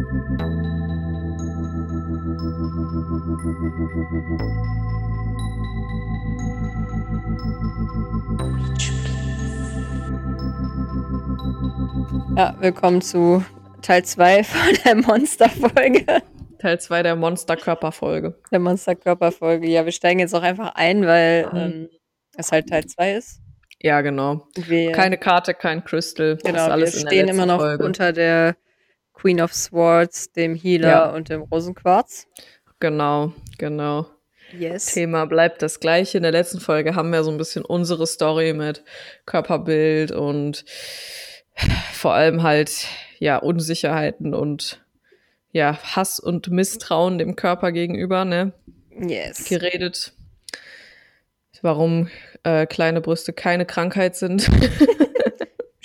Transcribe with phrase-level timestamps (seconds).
[0.00, 0.06] Ja,
[12.60, 13.44] willkommen zu
[13.82, 16.22] Teil 2 von der Monsterfolge.
[16.58, 18.38] Teil 2 der Monsterkörperfolge.
[18.50, 19.68] Der Monsterkörperfolge.
[19.68, 21.88] Ja, wir steigen jetzt auch einfach ein, weil ähm,
[22.38, 23.42] es halt Teil 2 ist.
[23.82, 24.46] Ja, genau.
[24.56, 26.38] Wir, Keine Karte, kein Crystal.
[26.42, 27.84] genau, wir stehen immer noch Folge.
[27.84, 28.56] unter der
[29.20, 31.10] Queen of Swords, dem Healer Ja.
[31.10, 32.26] und dem Rosenquarz.
[32.78, 34.06] Genau, genau.
[34.58, 34.86] Yes.
[34.86, 36.16] Thema bleibt das gleiche.
[36.16, 38.82] In der letzten Folge haben wir so ein bisschen unsere Story mit
[39.26, 40.64] Körperbild und
[41.92, 42.86] vor allem halt,
[43.18, 44.82] ja, Unsicherheiten und
[45.52, 48.52] ja, Hass und Misstrauen dem Körper gegenüber, ne?
[48.98, 49.44] Yes.
[49.44, 50.14] Geredet.
[51.62, 52.08] Warum
[52.42, 54.48] äh, kleine Brüste keine Krankheit sind.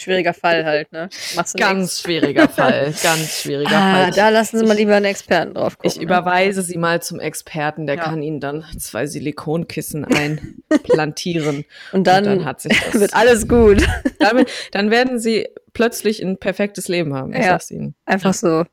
[0.05, 1.09] Schwieriger Fall halt, ne?
[1.35, 2.01] Machst du Ganz nix.
[2.01, 2.93] schwieriger Fall.
[3.03, 4.11] Ganz schwieriger Ah, Fall.
[4.11, 5.91] da lassen Sie mal lieber einen Experten drauf gucken.
[5.91, 8.03] Ich überweise sie mal zum Experten, der Ja.
[8.03, 11.57] kann ihnen dann zwei Silikonkissen einplantieren.
[11.57, 11.65] Ne?
[11.91, 13.85] Und dann, dann hat sich das- wird alles gut.
[14.19, 17.45] Damit, dann werden sie plötzlich ein perfektes Leben haben, ich Ja.
[17.53, 17.95] sag's ihnen.
[18.05, 18.63] Einfach so.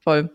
[0.00, 0.30] Voll.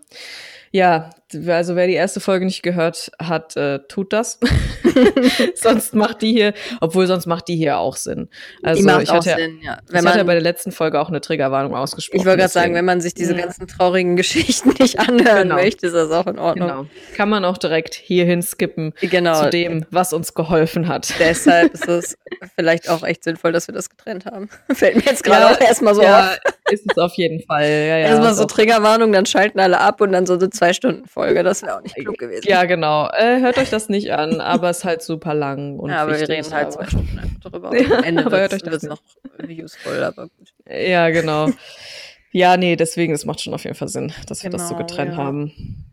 [0.72, 1.10] Ja,
[1.48, 4.40] also wer die erste Folge nicht gehört hat, äh, tut das.
[5.56, 8.30] sonst macht die hier, obwohl sonst macht die hier auch Sinn.
[8.64, 9.78] Also Die macht ich auch hatte, ja- Sinn, ja.
[9.86, 12.20] ich Wenn hatte ja man, bei der letzten Folge auch eine Triggerwarnung ausgesprochen.
[12.20, 15.56] ich wollte gerade sagen, wenn man sich diese ganzen traurigen Geschichten nicht anhören Genau.
[15.56, 16.68] möchte, ist das auch in Ordnung.
[16.70, 16.86] Genau.
[17.16, 19.44] Kann man auch direkt hierhin skippen Genau.
[19.44, 21.14] zu dem, was uns geholfen hat.
[21.20, 22.18] Deshalb ist es
[22.56, 24.50] vielleicht auch echt sinnvoll, dass wir das getrennt haben.
[24.74, 26.40] Fällt mir jetzt gerade Ja, auch erstmal so ja, auf.
[26.72, 27.64] ist es auf jeden Fall.
[27.64, 28.46] Ja, ja, erstmal so.
[28.46, 30.50] Triggerwarnung, dann schalten alle ab und dann so eine
[31.20, 31.44] Zwei-Stunden-Folge.
[31.44, 32.46] Das wäre auch nicht klug gewesen.
[32.48, 33.08] Ja, genau.
[33.10, 36.12] Äh, hört euch das nicht an, aber es ist halt super lang und Ja, aber
[36.14, 37.72] wir wichtig, reden halt zwei Stunden einfach drüber.
[37.78, 39.02] Ja, Am Ende aber hört euch das noch
[39.48, 40.54] useful, aber gut.
[40.68, 41.50] Ja, genau.
[42.32, 44.86] Ja, nee, deswegen, es macht schon auf jeden Fall Sinn, dass wir das so Genau,
[44.88, 45.18] getrennt ja.
[45.18, 45.86] haben.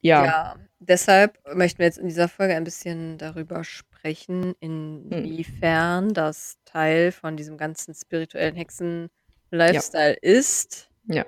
[0.00, 6.56] Ja, Ja, deshalb möchten wir jetzt in dieser Folge ein bisschen darüber sprechen, inwiefern das
[6.64, 10.88] Teil von diesem ganzen spirituellen Hexen-Lifestyle ist.
[11.06, 11.24] ja,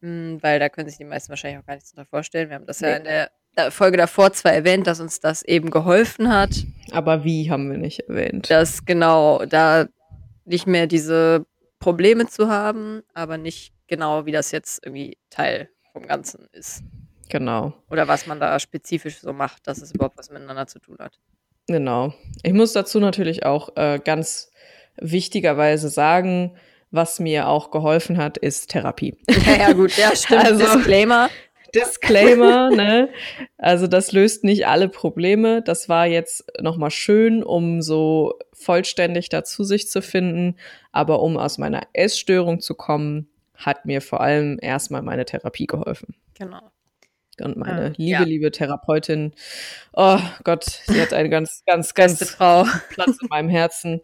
[0.00, 2.48] Mm, Weil da können sich die meisten wahrscheinlich auch gar nichts darunter vorstellen.
[2.50, 2.96] Wir haben das ja Nee.
[2.98, 6.50] in der der Folge davor zwar erwähnt, dass uns das eben geholfen hat,
[6.92, 8.48] aber wie haben wir nicht erwähnt.
[8.50, 9.88] dass genau da
[10.44, 11.44] nicht mehr diese
[11.80, 16.84] Probleme zu haben, aber nicht genau, wie das jetzt irgendwie Teil vom Ganzen ist.
[17.30, 20.96] Genau, Oder was man da spezifisch so macht, dass es überhaupt was miteinander zu tun
[21.00, 21.18] hat.
[21.66, 22.14] genau.
[22.44, 24.52] Ich muss dazu natürlich auch äh, ganz
[25.00, 26.56] wichtigerweise sagen,
[26.90, 29.16] was mir auch geholfen hat, ist Therapie.
[29.46, 30.44] Ja, ja, gut, ja, stimmt.
[30.44, 31.28] Also- Disclaimer.
[31.74, 33.10] Disclaimer, ne?
[33.58, 35.60] Also das löst nicht alle Probleme.
[35.62, 40.56] Das war jetzt nochmal schön, um so vollständig dazu sich zu finden.
[40.92, 46.14] Aber um aus meiner Essstörung zu kommen, hat mir vor allem erstmal meine Therapie geholfen.
[46.38, 46.70] Genau.
[47.42, 48.22] Und meine Ah, liebe, ja.
[48.22, 49.32] liebe Therapeutin,
[49.92, 52.64] oh Gott, sie hat einen ganz, ganz, ganz Frau.
[52.90, 54.00] Platz in meinem Herzen.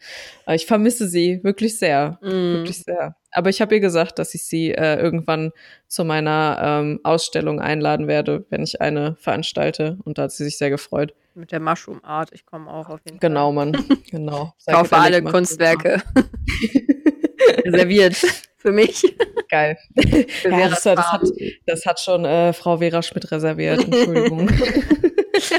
[0.47, 2.19] Äh, Ich vermisse sie wirklich sehr.
[2.23, 2.29] Mm.
[2.29, 3.17] Wirklich sehr.
[3.31, 5.51] Aber ich habe ihr gesagt, dass ich sie äh, irgendwann
[5.89, 9.99] zu meiner ähm, Ausstellung einladen werde, wenn ich eine veranstalte.
[10.05, 11.15] Und da hat sie sich sehr gefreut.
[11.35, 12.31] Mit der Mushroom Art.
[12.33, 13.73] Ich komme auch auf jeden Genau, Fall.
[13.73, 13.85] Mann.
[14.11, 14.53] Genau.
[14.71, 16.01] Kaufe alle Kunstwerke.
[17.65, 18.17] Reserviert.
[18.65, 19.03] Für mich.
[19.51, 19.77] Geil.
[20.41, 21.23] Für Ja, das, das, hat,
[21.67, 23.85] das hat schon äh, Frau Vera Schmidt reserviert.
[23.85, 24.49] Entschuldigung.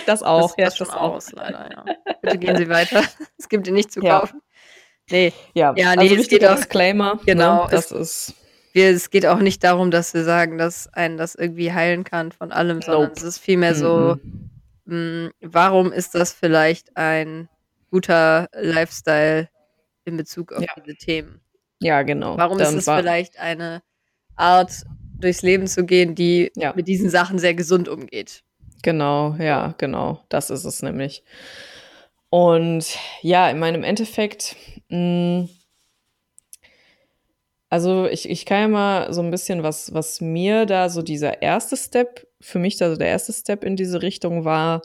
[0.07, 0.55] das auch.
[0.55, 1.13] Das ja, schon das auch.
[1.13, 1.85] aus, leider, ja.
[2.21, 3.03] Bitte gehen Sie weiter.
[3.37, 4.21] Es gibt ihn nicht zu Ja.
[4.21, 4.41] kaufen.
[5.11, 7.19] Nee, Ja, Ja, nee, also es geht auch- Disclaimer.
[7.27, 7.67] Genau, Ne?
[7.69, 8.33] Das ist.
[8.73, 12.31] wir, es geht auch nicht darum, dass wir sagen, dass einen das irgendwie heilen kann
[12.31, 13.13] von allem, sondern Nope.
[13.17, 14.17] es ist vielmehr so,
[14.85, 15.25] Mhm.
[15.25, 17.49] mh, warum ist das vielleicht ein
[17.91, 19.47] guter Lifestyle
[20.05, 20.69] in Bezug auf Ja.
[20.83, 21.39] diese Themen?
[21.85, 22.35] Ja, genau.
[22.35, 23.83] Warum Dann ist es vielleicht eine
[24.35, 24.85] Art,
[25.21, 26.73] durchs Leben zu gehen, die Ja.
[26.75, 28.43] mit diesen Sachen sehr gesund umgeht?
[28.81, 30.23] Genau, ja, genau.
[30.29, 31.23] Das ist es nämlich.
[32.31, 34.55] Und ja, in meinem Endeffekt,
[34.89, 35.47] mh,
[37.69, 41.43] also ich, ich kann ja mal so ein bisschen, was, was mir da so dieser
[41.43, 44.81] erste Step, für mich da so der erste Step in diese Richtung war,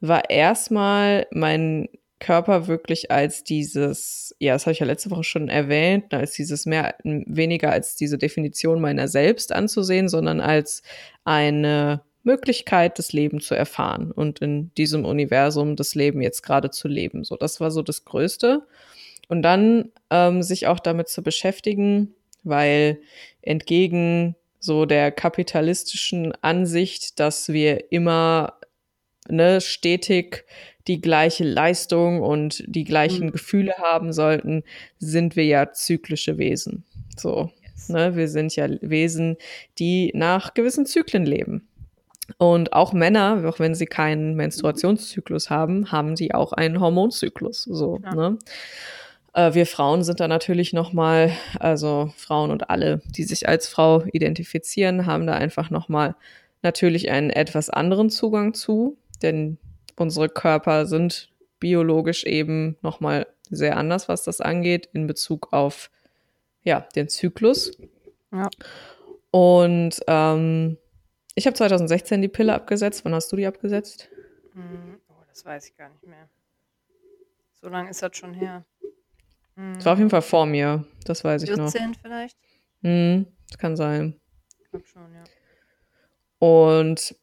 [0.00, 1.88] war erstmal mein
[2.20, 6.66] Körper wirklich als dieses, ja, das habe ich ja letzte Woche schon erwähnt, als dieses
[6.66, 10.82] mehr, weniger als diese Definition meiner selbst anzusehen, sondern als
[11.24, 16.88] eine Möglichkeit, das Leben zu erfahren und in diesem Universum das Leben jetzt gerade zu
[16.88, 17.24] leben.
[17.24, 18.66] So, das war so das Größte.
[19.28, 23.00] Und dann ähm, sich auch damit zu beschäftigen, weil
[23.42, 28.57] entgegen so der kapitalistischen Ansicht, dass wir immer
[29.30, 30.44] ne, stetig
[30.86, 33.32] die gleiche Leistung und die gleichen Mhm.
[33.32, 34.64] Gefühle haben sollten,
[34.98, 36.84] sind wir ja zyklische Wesen.
[37.16, 37.50] So.
[37.88, 38.16] Ne?
[38.16, 39.36] Wir sind ja Wesen,
[39.78, 41.68] die nach gewissen Zyklen leben.
[42.36, 47.62] Und auch Männer, auch wenn sie keinen Menstruationszyklus haben, haben sie auch einen Hormonzyklus.
[47.62, 48.14] So, ja.
[48.14, 48.38] ne?
[49.32, 53.68] Äh, wir Frauen sind da natürlich noch mal, also Frauen und alle, die sich als
[53.68, 56.16] Frau identifizieren, haben da einfach noch mal
[56.62, 59.58] natürlich einen etwas anderen Zugang zu, denn
[59.96, 61.30] unsere Körper sind
[61.60, 65.90] biologisch eben noch mal sehr anders, was das angeht, in Bezug auf
[66.62, 67.76] ja, den Zyklus.
[68.30, 68.48] Ja.
[69.30, 70.76] Und ähm,
[71.34, 73.04] ich habe 2016 die Pille abgesetzt.
[73.04, 74.08] Wann hast du die abgesetzt?
[74.52, 76.28] Hm, oh, das weiß ich gar nicht mehr.
[77.60, 78.64] So lange ist das schon her.
[79.54, 79.74] Hm.
[79.74, 80.84] Das war auf jeden Fall vor mir.
[81.04, 81.72] Das weiß ich 14 noch.
[81.72, 82.38] 14 vielleicht?
[82.82, 84.20] Hm, das kann sein.
[84.60, 85.24] Ich glaube schon, ja.
[86.38, 87.16] Und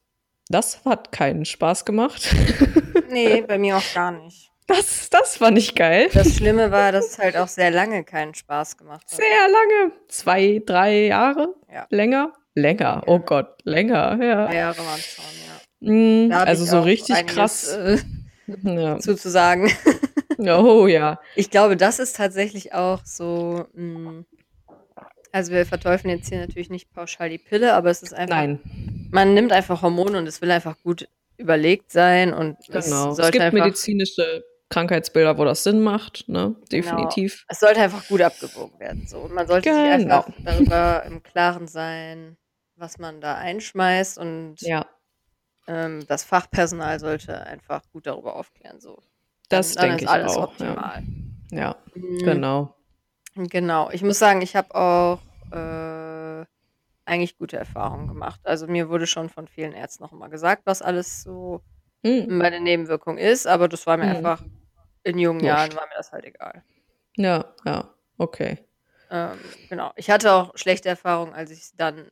[0.50, 2.30] das hat keinen Spaß gemacht.
[3.09, 4.51] nee, bei mir auch gar nicht.
[4.68, 6.09] Das, das war nicht geil.
[6.13, 9.12] Das Schlimme war, dass es halt auch sehr lange keinen Spaß gemacht hat.
[9.12, 9.94] Sehr lange.
[10.07, 11.53] Zwei, drei Jahre?
[11.71, 11.86] Ja.
[11.89, 12.33] Länger?
[12.56, 13.03] Länger.
[13.06, 14.45] Oh Gott, länger, ja.
[14.47, 15.92] Drei Jahre waren es schon, ja.
[15.92, 17.74] Mm, also so richtig krass.
[17.74, 18.00] Äh,
[18.63, 18.97] ja.
[18.97, 19.71] Zuzusagen.
[20.39, 21.19] Oh ja.
[21.36, 23.65] Ich glaube, das ist tatsächlich auch so.
[23.74, 24.25] Mh, mm,
[25.36, 28.38] also wir verteufeln jetzt hier natürlich nicht pauschal die Pille, aber es ist einfach.
[28.38, 29.10] Nein.
[29.12, 33.12] Man nimmt einfach Hormone und es will einfach gut überlegt sein und genau.
[33.12, 36.56] es, es gibt medizinische Krankheitsbilder, wo das Sinn macht, ne?
[36.72, 37.34] Definitiv.
[37.34, 37.46] Genau.
[37.50, 39.08] Es sollte einfach gut abgewogen werden.
[39.08, 39.18] So.
[39.20, 39.84] Und man sollte genau.
[39.84, 42.38] sich einfach darüber im Klaren sein,
[42.78, 44.86] was man da einschmeißt und ja.
[45.68, 48.80] ähm, das Fachpersonal sollte einfach gut darüber aufklären.
[48.80, 49.04] So.
[49.50, 50.44] Das dann, dann denke ich alles auch.
[50.44, 51.04] Optimal.
[51.52, 52.20] Ja, ja mhm.
[52.20, 52.76] genau.
[53.36, 53.90] Genau.
[53.92, 55.20] Ich muss sagen, ich habe auch
[55.52, 56.46] äh,
[57.06, 58.42] eigentlich gute Erfahrungen gemacht.
[58.44, 61.62] Also mir wurde schon von vielen Ärzten noch immer gesagt, was alles so
[62.04, 62.38] mhm.
[62.38, 64.16] meine Nebenwirkung ist, aber das war mir mhm.
[64.16, 64.44] einfach
[65.04, 65.44] in jungen.
[65.44, 66.64] Jahren war mir das halt egal.
[67.18, 68.65] Ja, ja, okay.
[69.16, 69.38] Ähm,
[69.70, 69.92] genau.
[69.96, 72.08] Ich hatte auch schlechte Erfahrungen, als ich dann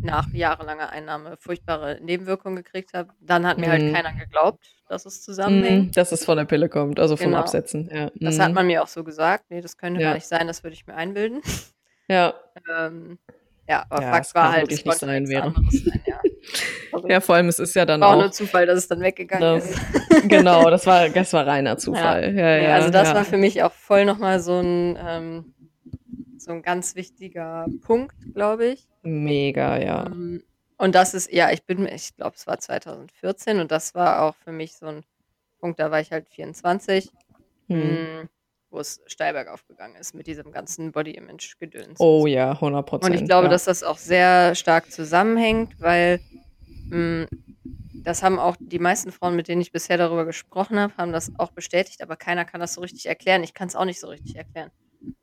[0.00, 3.10] nach jahrelanger Einnahme furchtbare Nebenwirkungen gekriegt habe.
[3.20, 3.94] Dann hat mir halt mhm.
[3.94, 5.86] halt keiner geglaubt, dass es zusammenhängt.
[5.86, 7.38] Mhm, dass es von der Pille kommt, also vom genau.
[7.38, 7.90] Absetzen.
[7.92, 8.10] Ja.
[8.14, 8.54] Das hat mhm.
[8.54, 9.50] man mir auch so gesagt.
[9.50, 10.08] Nee, das könnte ja.
[10.08, 11.42] gar nicht sein, das würde ich mir einbilden.
[12.08, 12.34] Ja.
[12.70, 13.18] ähm,
[13.68, 15.52] ja, aber ja, Fakt war halt, es nicht sein wäre.
[15.52, 16.20] Sein, ja.
[16.92, 18.20] Also, ja, vor allem, es ist ja dann war auch.
[18.20, 19.76] nur Zufall, dass es dann weggegangen ist.
[20.28, 22.34] genau, das war, das war reiner Zufall.
[22.36, 25.54] Ja, ja, also das war für mich auch voll nochmal so ein, ähm,
[26.46, 28.88] so ein ganz wichtiger Punkt, glaube ich.
[29.02, 30.06] Mega, ja.
[30.06, 30.42] Ähm,
[30.78, 34.36] und das ist, ja, ich bin, ich glaube, es war 2014 und das war auch
[34.36, 35.02] für mich so ein
[35.58, 37.10] Punkt, da war ich halt 24.
[37.68, 37.82] Hm.
[37.82, 38.28] hm
[38.68, 42.00] wo es steil bergauf gegangen ist mit diesem ganzen Body-Image-Gedöns.
[42.00, 43.14] Oh ja, 100 Prozent.
[43.14, 43.50] Und ich glaube, ja.
[43.50, 46.20] dass das auch sehr stark zusammenhängt, weil
[46.90, 47.28] mh, hm,
[47.94, 51.32] das haben auch die meisten Frauen, mit denen ich bisher darüber gesprochen habe, haben das
[51.38, 53.42] auch bestätigt, aber keiner kann das so richtig erklären.
[53.44, 54.70] Ich kann es auch nicht so richtig erklären.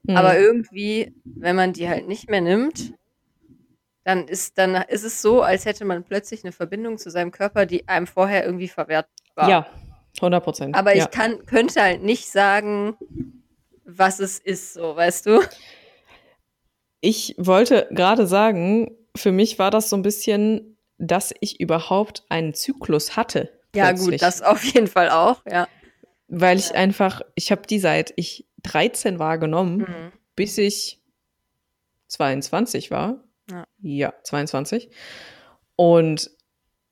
[0.04, 0.18] Mhm.
[0.18, 2.94] Aber irgendwie, wenn man die halt nicht mehr nimmt,
[4.04, 7.66] dann ist, dann ist es so, als hätte man plötzlich eine Verbindung zu seinem Körper,
[7.66, 9.50] die einem vorher irgendwie verwehrt war.
[9.50, 9.68] Ja,
[10.18, 10.76] 100 Prozent.
[10.76, 11.06] Aber ja.
[11.06, 12.98] ich kann, könnte halt nicht sagen,
[13.86, 15.42] was es ist, so, weißt du?
[17.02, 22.54] Ich wollte gerade sagen, für mich war das so ein bisschen, dass ich überhaupt einen
[22.54, 23.52] Zyklus hatte.
[23.76, 24.12] Ja, plötzlich.
[24.12, 25.68] gut, das auf jeden Fall auch, ja.
[26.28, 30.12] Weil ich einfach, ich habe die seit ich 13 war genommen, mhm.
[30.36, 31.02] bis ich
[32.08, 33.24] 22 war.
[33.50, 33.66] Ja.
[33.82, 34.90] ja, 22.
[35.76, 36.32] Und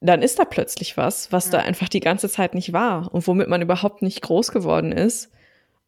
[0.01, 1.51] dann ist da plötzlich was, was ja.
[1.51, 5.31] da einfach die ganze Zeit nicht war und womit man überhaupt nicht groß geworden ist.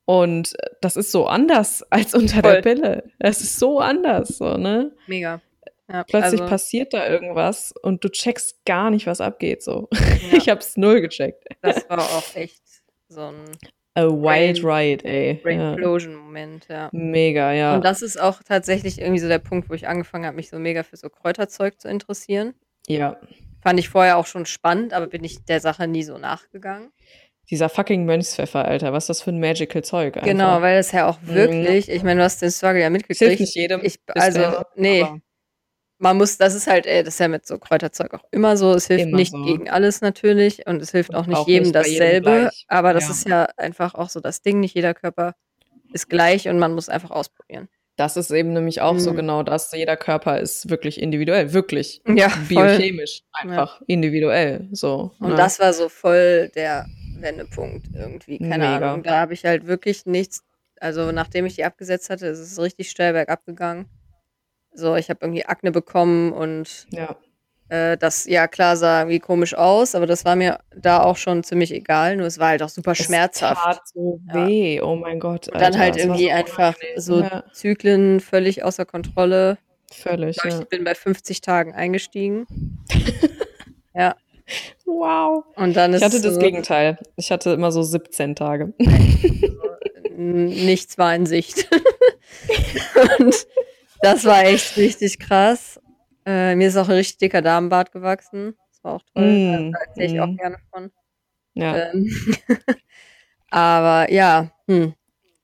[0.05, 2.53] Und das ist so anders als unter Voll.
[2.53, 3.03] der Pille.
[3.19, 4.95] Es ist so anders, so, ne?
[5.07, 5.41] Mega.
[5.89, 9.89] Ja, Plötzlich also, passiert da irgendwas und du checkst gar nicht, was abgeht, so.
[9.91, 9.99] Ja.
[10.37, 11.45] Ich hab's null gecheckt.
[11.61, 12.63] Das war auch echt
[13.09, 13.57] so ein
[13.95, 15.35] A wild ride, ey.
[15.35, 16.89] Brainplosion-Moment, ja.
[16.91, 17.75] Mega, ja.
[17.75, 20.57] Und das ist auch tatsächlich irgendwie so der Punkt, wo ich angefangen habe, mich so
[20.57, 22.55] mega für so Kräuterzeug zu interessieren.
[22.88, 23.17] Ja.
[23.62, 26.91] Fand ich vorher auch schon spannend, aber bin ich der Sache nie so nachgegangen.
[27.50, 30.15] Dieser fucking Mönchspfeffer, Alter, was ist das für ein magical Zeug?
[30.15, 30.27] Einfach.
[30.27, 31.35] Genau, weil es ja auch mhm.
[31.35, 31.93] wirklich, mhm.
[31.93, 33.19] ich meine, du hast den Struggle ja mitgekriegt.
[33.19, 33.81] Hilft nicht jedem.
[33.83, 35.05] Ich, also, nee.
[36.03, 38.74] Man muss, das ist halt, ey, das ist ja mit so Kräuterzeug auch immer so.
[38.74, 39.41] Es hilft immer nicht so.
[39.41, 42.29] gegen alles natürlich und es hilft auch nicht auch jedem dasselbe.
[42.29, 43.12] Jedem aber das ja.
[43.12, 44.60] ist ja einfach auch so das Ding.
[44.60, 45.33] Nicht jeder Körper
[45.93, 47.69] ist gleich und man muss einfach ausprobieren.
[47.95, 49.00] Das ist eben nämlich auch mhm.
[49.00, 49.72] so genau das.
[49.72, 53.51] Jeder Körper ist wirklich individuell, wirklich ja, biochemisch voll.
[53.51, 53.86] einfach ja.
[53.88, 54.67] individuell.
[54.74, 55.13] So.
[55.22, 55.36] Und ja.
[55.38, 56.86] das war so voll der
[57.17, 58.39] Wendepunkt irgendwie.
[58.39, 58.91] Keine Mega.
[58.91, 59.03] Ahnung.
[59.03, 60.43] Da habe ich halt wirklich nichts.
[60.81, 63.88] Also nachdem ich die abgesetzt hatte, ist es richtig steil bergab gegangen.
[64.75, 67.15] So, ich habe irgendwie Akne bekommen und ja.
[67.69, 71.43] Äh, das, ja klar, sah irgendwie komisch aus, aber das war mir da auch schon
[71.43, 72.17] ziemlich egal.
[72.17, 73.63] Nur es war halt auch super es schmerzhaft.
[73.63, 74.83] Tat so weh, ja.
[74.83, 75.47] oh mein Gott.
[75.47, 77.43] Alter, und dann halt irgendwie einfach so ja.
[77.53, 79.57] Zyklen völlig außer Kontrolle.
[79.91, 80.63] Völlig, Ich ja.
[80.65, 82.45] bin bei 50 Tagen eingestiegen.
[83.95, 84.15] ja.
[84.85, 85.45] Wow.
[85.55, 86.97] Und dann ist Ich hatte das so, Gegenteil.
[87.15, 88.73] Ich hatte immer so 17 Tage.
[90.15, 91.67] nichts war in Sicht.
[93.19, 93.47] und
[94.03, 95.79] das war echt richtig krass.
[96.25, 98.55] Äh, mir ist auch ein richtig dicker Darmbart gewachsen.
[98.69, 99.24] Das war auch toll.
[99.24, 100.19] Mm, da erzähle ich mm.
[100.19, 100.91] auch gerne von.
[101.53, 101.91] Ja.
[101.91, 102.10] Ähm,
[103.50, 104.93] aber ja, hm,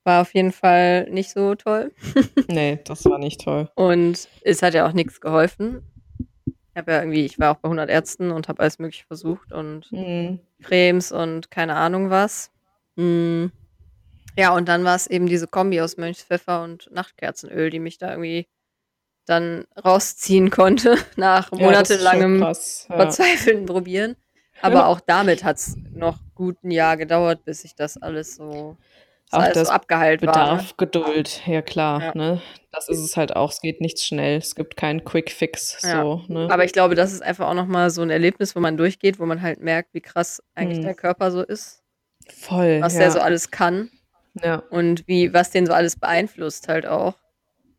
[0.03, 1.91] war auf jeden Fall nicht so toll.
[2.47, 3.69] Nee, das war nicht toll.
[3.75, 5.83] Und es hat ja auch nichts geholfen.
[6.47, 9.53] Ich habe ja irgendwie, ich war auch bei 100 Ärzten und habe alles mögliche versucht
[9.53, 10.39] und Mhm.
[10.63, 12.51] Cremes und keine Ahnung was.
[12.97, 13.51] Hm.
[14.39, 18.11] Ja, und dann war es eben diese Kombi aus Mönchspfeffer und Nachtkerzenöl, die mich da
[18.11, 18.47] irgendwie
[19.25, 22.85] dann rausziehen konnte nach Ja, monatelangem krass.
[22.89, 22.95] Ja.
[22.95, 24.15] verzweifelten Probieren.
[24.61, 28.75] Aber auch damit hat es noch gut ein Jahr gedauert, bis ich das alles so,
[29.29, 30.27] das Auch alles das so abgeheilt war.
[30.27, 30.31] Ne?
[30.55, 32.01] Bedarf Geduld, ja klar.
[32.01, 32.11] Ja.
[32.15, 32.41] Ne?
[32.71, 33.51] Das ist es halt auch.
[33.51, 34.37] Es geht nicht schnell.
[34.37, 35.77] Es gibt keinen Quick Fix.
[35.83, 36.01] Ja.
[36.01, 36.47] So, ne?
[36.51, 39.25] Aber ich glaube, das ist einfach auch nochmal so ein Erlebnis, wo man durchgeht, wo
[39.25, 40.85] man halt merkt, wie krass eigentlich Hm.
[40.85, 41.83] der Körper so ist,
[42.27, 42.79] Voll.
[42.81, 42.99] was ja.
[43.01, 43.89] der so alles kann
[44.43, 47.15] ja, und wie, was den so alles beeinflusst halt auch.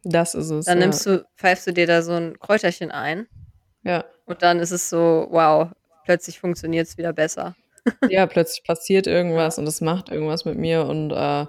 [0.04, 0.66] das ist es.
[0.66, 0.86] Dann ja.
[0.86, 3.26] nimmst du, pfeifst du dir da so ein Kräuterchen ein
[3.82, 4.04] ja.
[4.26, 5.68] und dann ist es so, wow,
[6.04, 7.54] plötzlich funktioniert es wieder besser.
[8.08, 11.46] ja, plötzlich passiert irgendwas und es macht irgendwas mit mir und äh,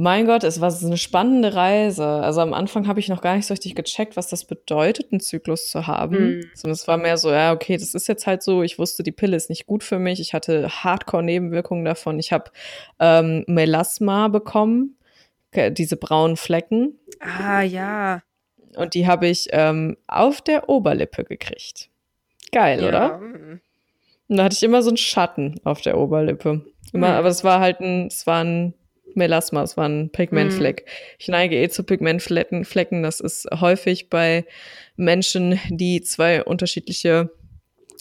[0.00, 2.06] mein Gott, es war so eine spannende Reise.
[2.06, 5.20] Also am Anfang habe ich noch gar nicht so richtig gecheckt, was das bedeutet, einen
[5.20, 6.36] Zyklus zu haben.
[6.36, 6.50] Mhm.
[6.54, 8.62] Sondern es war mehr so, ja, okay, das ist jetzt halt so.
[8.62, 10.18] Ich wusste, die Pille ist nicht gut für mich.
[10.18, 12.18] Ich hatte Hardcore-Nebenwirkungen davon.
[12.18, 12.50] Ich habe
[12.98, 14.96] ähm, Melasma bekommen,
[15.54, 16.98] diese braunen Flecken.
[17.20, 18.22] Ah, ja.
[18.76, 21.90] Und die habe ich ähm, auf der Oberlippe gekriegt.
[22.52, 22.88] Geil, ja.
[22.88, 23.20] oder?
[24.28, 26.64] Und da hatte ich immer so einen Schatten auf der Oberlippe.
[26.92, 27.14] Immer, Hm.
[27.16, 28.74] aber es war halt ein, es war ein
[29.16, 30.80] Melasma, es war ein Pigmentfleck.
[30.80, 30.86] Hm.
[31.18, 32.64] Ich neige eh zu Pigmentflecken.
[32.64, 33.02] Flecken.
[33.02, 34.44] Das ist häufig bei
[34.96, 37.30] Menschen, die zwei unterschiedliche,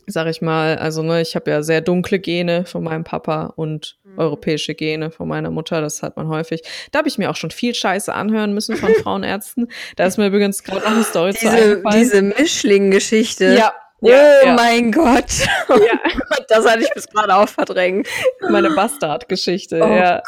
[0.08, 3.98] sag ich mal, also ne, ich habe ja sehr dunkle Gene von meinem Papa und
[4.04, 4.18] Hm.
[4.18, 5.82] europäische Gene von meiner Mutter.
[5.82, 6.62] Das hat man häufig.
[6.92, 9.68] Da habe ich mir auch schon viel Scheiße anhören müssen von Frauenärzten.
[9.96, 12.00] Da ist mir übrigens gerade noch eine Story zu Diese, eingefallen.
[12.00, 13.54] diese Mischling-Geschichte.
[13.56, 14.54] ja, Oh ja, ja.
[14.54, 15.25] mein Gott.
[15.70, 16.00] Ja.
[16.48, 18.08] Das hatte ich bis gerade auch verdrängt.
[18.50, 20.24] meine Bastard-Geschichte, Oh ja.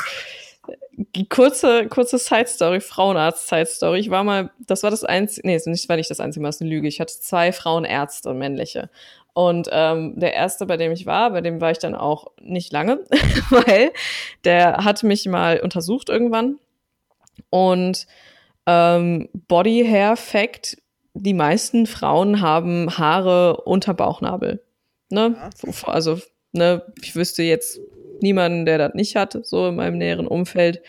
[1.29, 3.99] Kurze, kurze Side-Story, Frauenarzt-Side-Story.
[3.99, 6.57] Ich war mal, das war das einzige, nee, das war nicht das einzige Mal, das
[6.57, 6.87] ist eine Lüge.
[6.87, 8.89] Ich hatte zwei Frauenärzte, männliche.
[9.33, 12.71] Und ähm, der erste, bei dem ich war, bei dem war ich dann auch nicht
[12.71, 12.99] lange,
[13.49, 13.91] weil
[14.43, 16.59] der hat mich mal untersucht irgendwann.
[17.49, 18.07] Und
[18.65, 20.77] ähm, Body Hair Fact,
[21.13, 24.63] die meisten Frauen haben Haare unter Bauchnabel.
[25.09, 25.35] Ne?
[25.37, 25.71] Ja.
[25.87, 26.19] Also,
[26.51, 27.79] ne, ich wüsste jetzt
[28.21, 30.81] niemanden, der das nicht hat, so in meinem näheren Umfeld.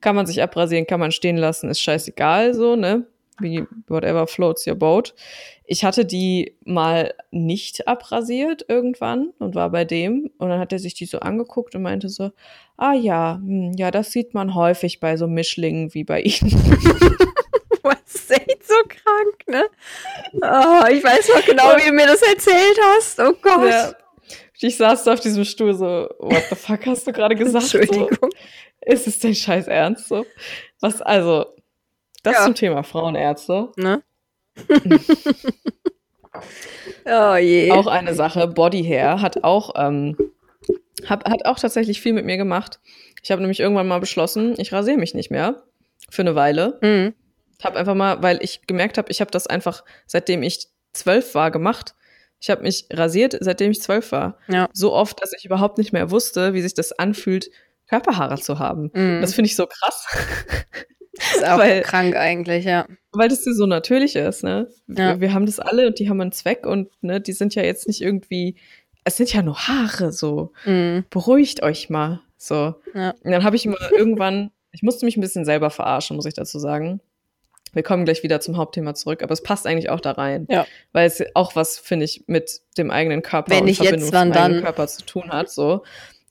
[0.00, 3.06] Kann man sich abrasieren, kann man stehen lassen, ist scheißegal, so, ne?
[3.40, 5.14] Wie, whatever floats your boat.
[5.64, 10.78] Ich hatte die mal nicht abrasiert irgendwann und war bei dem und dann hat er
[10.78, 12.32] sich die so angeguckt und meinte so,
[12.76, 16.50] ah ja, hm, ja, das sieht man häufig bei so Mischlingen wie bei Ihnen.
[17.82, 19.64] Was ist echt so krank, ne?
[20.34, 23.18] Oh, ich weiß noch genau, wie du mir das erzählt hast.
[23.20, 23.70] Oh Gott.
[23.70, 23.92] Ja.
[24.62, 27.66] Ich saß da auf diesem Stuhl so, what the fuck hast du gerade gesagt?
[27.66, 28.30] So, Entschuldigung.
[28.82, 30.26] ist es dein scheiß Ernst so?
[30.80, 31.46] Was, also,
[32.22, 32.44] das Ja.
[32.44, 33.70] zum Thema Frauenärzte.
[33.76, 34.02] Ne?
[37.06, 37.70] oh je.
[37.72, 40.16] Auch eine Sache, Body Hair hat auch, ähm,
[41.08, 42.80] hab, hat auch tatsächlich viel mit mir gemacht.
[43.22, 45.62] Ich habe nämlich irgendwann mal beschlossen, ich rasiere mich nicht mehr
[46.10, 46.78] für eine Weile.
[46.82, 47.14] Mhm.
[47.62, 51.50] Hab einfach mal, weil ich gemerkt habe, ich habe das einfach, seitdem ich zwölf war,
[51.50, 51.94] gemacht.
[52.40, 54.38] Ich habe mich rasiert, seitdem ich zwölf war.
[54.48, 54.68] Ja.
[54.72, 57.50] So oft, dass ich überhaupt nicht mehr wusste, wie sich das anfühlt,
[57.88, 58.90] Körperhaare zu haben.
[58.94, 59.20] Mhm.
[59.20, 60.06] Das finde ich so krass,
[61.16, 62.86] Das ist auch weil- krank eigentlich, ja.
[63.12, 64.42] weil das so natürlich ist.
[64.42, 64.68] Ne?
[64.86, 65.14] Ja.
[65.14, 67.62] Wir, wir haben das alle und die haben einen Zweck und ne, die sind ja
[67.62, 68.56] jetzt nicht irgendwie,
[69.04, 71.04] es sind ja nur Haare, so Mhm.
[71.10, 72.20] beruhigt euch mal.
[72.38, 72.74] So.
[72.94, 73.10] Ja.
[73.22, 76.34] Und dann habe ich mal irgendwann, ich musste mich ein bisschen selber verarschen, muss ich
[76.34, 77.00] dazu sagen.
[77.72, 80.46] Wir kommen gleich wieder zum Hauptthema zurück, aber es passt eigentlich auch da rein.
[80.50, 80.66] Ja.
[80.92, 84.12] Weil es auch was, finde ich, mit dem eigenen Körper Wenn und nicht Verbindung jetzt,
[84.12, 84.62] wann dann?
[84.62, 85.50] Körper zu tun hat.
[85.50, 85.84] So.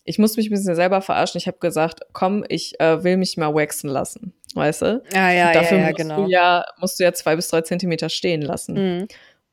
[0.04, 1.38] Ich musste mich ein bisschen selber verarschen.
[1.38, 4.34] Ich habe gesagt, komm, ich äh, will mich mal waxen lassen.
[4.56, 5.04] Weißt du?
[5.14, 6.26] Ja, ja, Dafür ja, ja, musst, genau.
[6.26, 8.74] du ja, musst du ja zwei bis drei Zentimeter stehen lassen.
[8.74, 9.08] Mhm.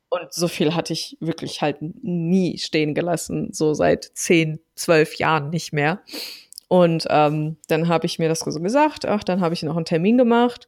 [0.09, 5.49] Und so viel hatte ich wirklich halt nie stehen gelassen, so seit zehn, zwölf Jahren
[5.49, 5.99] nicht mehr.
[6.69, 9.85] Und ähm, dann habe ich mir das so gesagt, ach, dann habe ich noch einen
[9.85, 10.67] Termin gemacht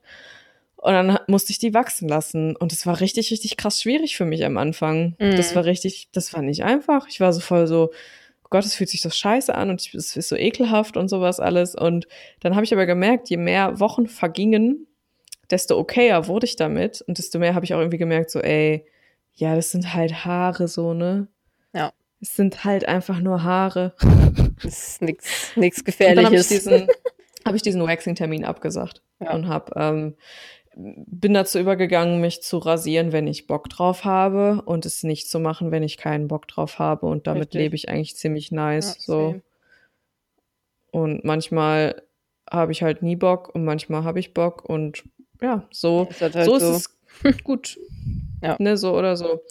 [0.81, 2.55] und dann musste ich die wachsen lassen.
[2.55, 5.15] Und es war richtig, richtig krass schwierig für mich am Anfang.
[5.19, 5.35] Mhm.
[5.35, 7.07] Das war richtig, das war nicht einfach.
[7.09, 7.91] Ich war so voll so,
[8.43, 11.39] oh Gott, es fühlt sich so scheiße an und es ist so ekelhaft und sowas
[11.39, 11.75] alles.
[11.75, 12.07] Und
[12.39, 14.87] dann habe ich aber gemerkt, je mehr Wochen vergingen,
[15.49, 18.85] desto okayer wurde ich damit und desto mehr habe ich auch irgendwie gemerkt, so, ey,
[19.33, 21.27] ja, das sind halt Haare so, ne?
[21.73, 21.91] Ja.
[22.21, 23.93] Es sind halt einfach nur Haare.
[24.61, 26.25] Das ist nichts Gefährliches.
[26.25, 26.87] Habe ich diesen,
[27.45, 29.33] hab ich diesen Waxing-Termin abgesagt Ja.
[29.33, 30.15] und hab, ähm,
[30.81, 35.39] bin dazu übergegangen, mich zu rasieren, wenn ich Bock drauf habe und es nicht zu
[35.39, 37.05] machen, wenn ich keinen Bock drauf habe.
[37.05, 37.61] Und damit Richtig.
[37.61, 38.95] lebe ich eigentlich ziemlich nice.
[38.95, 39.27] Ja, so.
[39.29, 39.41] same.
[40.91, 42.01] Und manchmal
[42.49, 45.03] habe ich halt nie Bock und manchmal habe ich Bock und
[45.41, 47.29] ja, so, Ist halt so ist so.
[47.29, 47.77] es gut.
[48.41, 48.55] Ja.
[48.59, 49.41] Ne, so oder so.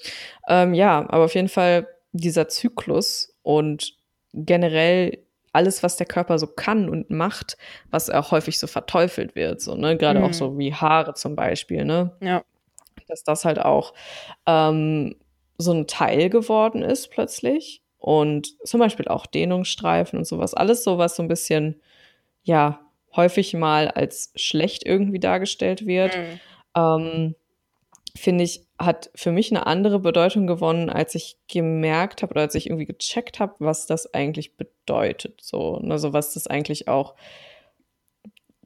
[0.48, 3.94] Ähm, ja, aber auf jeden Fall dieser Zyklus und
[4.32, 5.18] generell
[5.52, 7.56] alles, was der Körper so kann und macht,
[7.90, 10.32] was auch häufig so verteufelt wird, so, ne, gerade auch Mhm.
[10.34, 12.42] so wie Haare zum Beispiel, ne, Ja.
[13.06, 13.94] dass das halt auch
[14.46, 15.16] ähm,
[15.56, 17.82] so ein Teil geworden ist plötzlich.
[18.00, 20.54] Und zum Beispiel auch Dehnungsstreifen und sowas.
[20.54, 21.80] Alles sowas so ein bisschen,
[22.44, 22.78] ja,
[23.16, 26.16] häufig mal als schlecht irgendwie dargestellt wird.
[26.16, 26.40] Mhm.
[26.76, 27.34] Ähm,
[28.16, 32.54] finde ich, hat für mich eine andere Bedeutung gewonnen, als ich gemerkt habe oder als
[32.54, 35.40] ich irgendwie gecheckt habe, was das eigentlich bedeutet.
[35.42, 37.14] So, also was das eigentlich auch,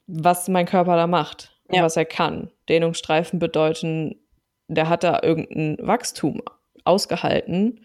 [0.06, 1.82] was mein Körper da macht und Ja.
[1.82, 2.50] was er kann.
[2.68, 4.20] Dehnungsstreifen bedeuten,
[4.68, 6.42] der hat da irgendein Wachstum
[6.84, 7.84] ausgehalten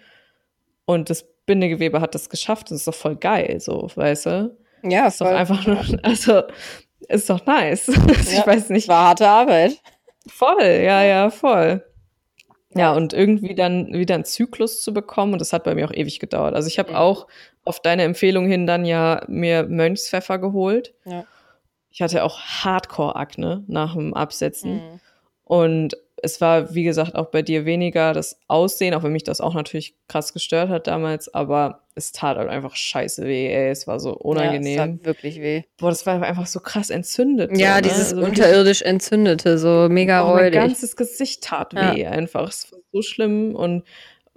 [0.85, 2.71] und das Bindegewebe hat das geschafft.
[2.71, 4.57] Das ist doch voll geil, so, weißt du?
[4.83, 6.43] Ja, Ist doch einfach nur, also,
[7.07, 7.87] ist doch nice.
[8.21, 8.87] ich Ja, weiß nicht.
[8.87, 9.81] War harte Arbeit.
[10.29, 11.83] Voll, ja, ja, voll.
[12.75, 15.93] Ja, und irgendwie dann wieder einen Zyklus zu bekommen, und das hat bei mir auch
[15.93, 16.53] ewig gedauert.
[16.53, 16.95] Also ich habe Mhm.
[16.97, 17.27] auch
[17.65, 20.93] auf deine Empfehlung hin dann ja mir Mönchspfeffer geholt.
[21.05, 21.25] Ja.
[21.91, 24.75] Ich hatte auch Hardcore-Akne nach dem Absetzen.
[24.75, 24.99] Mhm.
[25.45, 29.39] Und es war, wie gesagt, auch bei dir weniger das Aussehen, auch wenn mich das
[29.41, 33.69] auch natürlich krass gestört hat damals, aber es tat halt einfach scheiße weh, ey.
[33.69, 34.77] Es war so Ja, es unangenehm.
[34.99, 35.63] tat wirklich weh.
[35.77, 37.57] Boah, das war einfach so krass entzündet.
[37.57, 37.81] Ja, so, ne?
[37.81, 40.59] dieses Also unterirdisch entzündete, so mega Oh, mein räudig.
[40.61, 41.93] ganzes Gesicht tat Ja.
[41.95, 42.49] weh einfach.
[42.49, 43.83] Es war so schlimm und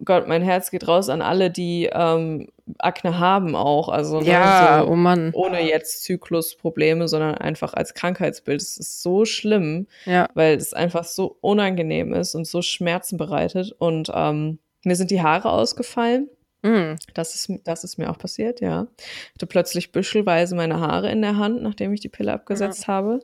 [0.05, 2.49] Gott, mein Herz geht raus an alle, die ähm,
[2.79, 3.89] Akne haben auch.
[3.89, 5.31] Also ne, Ja, so, oh Mann.
[5.35, 8.61] ohne jetzt Zyklusprobleme, sondern einfach als Krankheitsbild.
[8.63, 10.29] Es ist so schlimm, Ja.
[10.35, 13.75] weil es einfach so unangenehm ist und so Schmerzen bereitet.
[13.79, 16.29] Und ähm, mir sind die Haare ausgefallen.
[16.63, 16.97] Mhm.
[17.15, 18.87] Das ist, das ist mir auch passiert, ja.
[18.99, 23.21] Ich hatte plötzlich büschelweise meine Haare in der Hand, nachdem ich die Pille abgesetzt habe.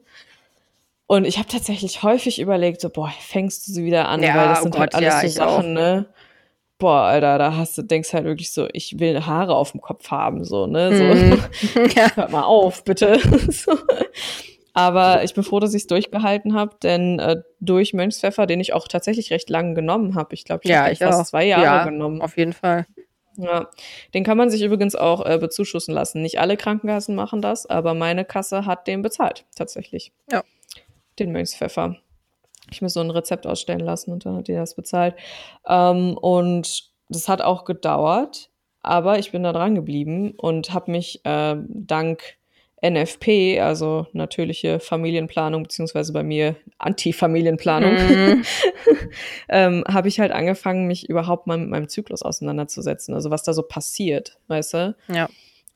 [1.09, 4.48] Und ich habe tatsächlich häufig überlegt, so, boah, fängst du sie wieder an, Ja, weil
[4.48, 6.07] das oh sind halt Gott, alles ja, so Sachen, ne?
[6.79, 10.11] Boah, Alter, da hast du, denkst halt wirklich so, ich will Haare auf dem Kopf
[10.11, 10.97] haben, so, ne?
[10.97, 11.89] So, Mhm.
[11.97, 12.15] ja.
[12.15, 13.19] hört mal auf, bitte.
[13.51, 13.73] so.
[14.75, 18.75] Aber ich bin froh, dass ich es durchgehalten habe, denn äh, durch Mönchspfeffer, den ich
[18.75, 21.25] auch tatsächlich recht lang genommen habe, ich glaube, ich Ja, habe fast auch.
[21.27, 22.21] zwei Jahre ja, genommen.
[22.21, 22.85] Auf jeden Fall.
[23.39, 23.69] Ja,
[24.12, 26.21] den kann man sich übrigens auch äh, bezuschussen lassen.
[26.21, 30.12] Nicht alle Krankenkassen machen das, aber meine Kasse hat den bezahlt, tatsächlich.
[30.31, 30.43] Ja.
[31.19, 31.97] Den Mönchspfeffer.
[32.70, 35.14] Ich muss so ein Rezept ausstellen lassen und dann hat die das bezahlt.
[35.68, 38.50] Ähm, und das hat auch gedauert,
[38.83, 42.22] aber ich bin da dran geblieben und habe mich äh, dank
[42.85, 48.44] NFP, also natürliche Familienplanung, beziehungsweise bei mir Anti-Familienplanung, Mhm.
[49.48, 53.14] ähm, habe ich halt angefangen, mich überhaupt mal mit meinem Zyklus auseinanderzusetzen.
[53.14, 54.96] Also was da so passiert, weißt du?
[55.09, 55.29] Ja.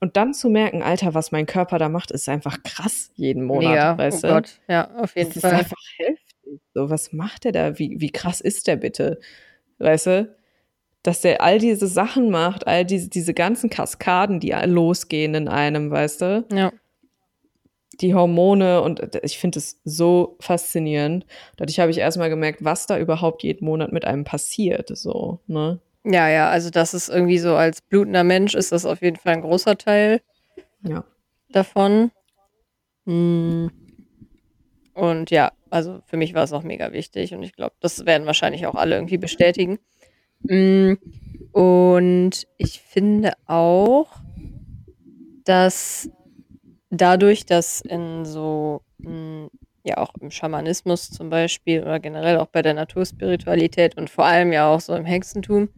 [0.02, 3.70] Und dann zu merken, Alter, was mein Körper da macht, ist einfach krass jeden Monat,
[3.72, 3.98] Mega.
[3.98, 4.34] weißt oh du?
[4.34, 4.60] Gott.
[4.68, 5.52] Ja, auf jeden Das ist Fall.
[5.54, 6.09] einfach heftig.
[6.80, 7.78] So, was macht der da?
[7.78, 9.20] Wie, wie krass ist der bitte?
[9.78, 10.34] Weißt du?
[11.02, 15.90] Dass der all diese Sachen macht, all diese, diese ganzen Kaskaden, die losgehen in einem,
[15.90, 16.44] weißt du?
[16.52, 16.72] Ja.
[18.00, 21.26] die Hormone und ich finde es so faszinierend.
[21.58, 25.80] Dadurch habe ich erstmal gemerkt, was da überhaupt jeden Monat mit einem passiert, so, ne?
[26.04, 29.34] Ja, ja, also das ist irgendwie so, als blutender Mensch ist das auf jeden Fall
[29.34, 30.22] ein großer Teil
[30.82, 31.04] Ja.
[31.50, 32.10] davon.
[33.04, 33.70] Hm.
[34.94, 38.26] Und ja, also für mich war es auch mega wichtig und ich glaube, das werden
[38.26, 39.78] wahrscheinlich auch alle irgendwie bestätigen.
[40.46, 40.98] Hm.
[41.52, 44.16] Und ich finde auch,
[45.44, 46.10] dass
[46.90, 49.50] dadurch, dass in so, hm,
[49.84, 54.52] ja auch im Schamanismus zum Beispiel oder generell auch bei der Naturspiritualität und vor allem
[54.52, 55.70] ja auch so im Hexentum,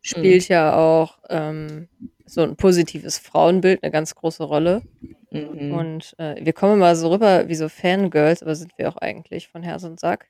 [0.00, 1.88] spielt ja auch ähm,
[2.24, 4.82] so ein positives Frauenbild eine ganz große Rolle.
[5.30, 5.72] Mhm.
[5.72, 9.48] Und äh, wir kommen mal so rüber wie so Fangirls, aber sind wir auch eigentlich
[9.48, 10.28] von Herz und Sack.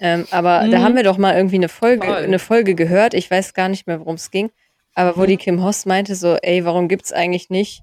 [0.00, 0.82] Ähm, aber da Mhm.
[0.82, 2.16] haben wir doch mal irgendwie eine Folge, Voll.
[2.24, 3.14] eine Folge gehört.
[3.14, 4.50] Ich weiß gar nicht mehr, worum es ging.
[4.94, 7.82] Aber wo die Kim Hoss meinte so, ey, warum gibt's eigentlich nicht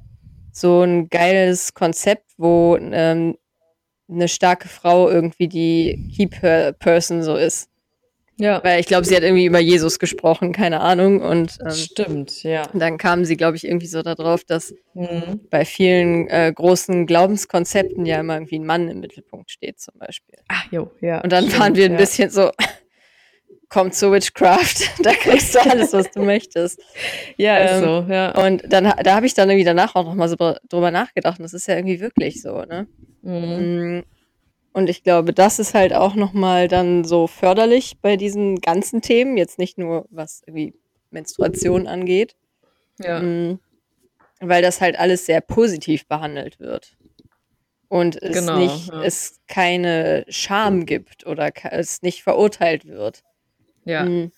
[0.52, 3.38] so ein geiles Konzept, wo ähm,
[4.10, 7.70] eine starke Frau irgendwie die Key Per- Person so ist?
[8.38, 8.62] Ja.
[8.64, 11.22] Weil ich glaube, sie hat irgendwie über Jesus gesprochen, keine Ahnung.
[11.22, 12.64] Und ähm, Stimmt, ja.
[12.74, 15.42] dann kam sie, glaube ich, irgendwie so darauf, dass Mhm.
[15.50, 20.36] bei vielen äh, großen Glaubenskonzepten ja immer irgendwie ein Mann im Mittelpunkt steht, zum Beispiel.
[20.50, 21.22] Ach, jo, ja.
[21.22, 21.98] Und dann stimmt, waren wir ein ja.
[21.98, 22.52] bisschen so,
[23.70, 26.80] komm zu Witchcraft, da kriegst du alles, was du möchtest.
[27.38, 28.32] Ja, ist ähm, so, ja.
[28.46, 31.40] Und dann, da habe ich dann irgendwie danach auch nochmal so dr- drüber nachgedacht.
[31.40, 32.88] Und das ist ja irgendwie wirklich so, ne?
[33.22, 34.04] Mhm.
[34.76, 39.38] Und ich glaube, das ist halt auch nochmal dann so förderlich bei diesen ganzen Themen,
[39.38, 40.74] jetzt nicht nur was irgendwie
[41.12, 42.36] Menstruation angeht,
[43.00, 43.22] Ja.
[43.22, 43.58] mm,
[44.42, 46.98] weil das halt alles sehr positiv behandelt wird.
[47.88, 49.02] Und es Genau, nicht, ja.
[49.02, 53.24] es keine Scham gibt oder es nicht verurteilt wird.
[53.86, 54.04] ja.
[54.04, 54.32] Mm.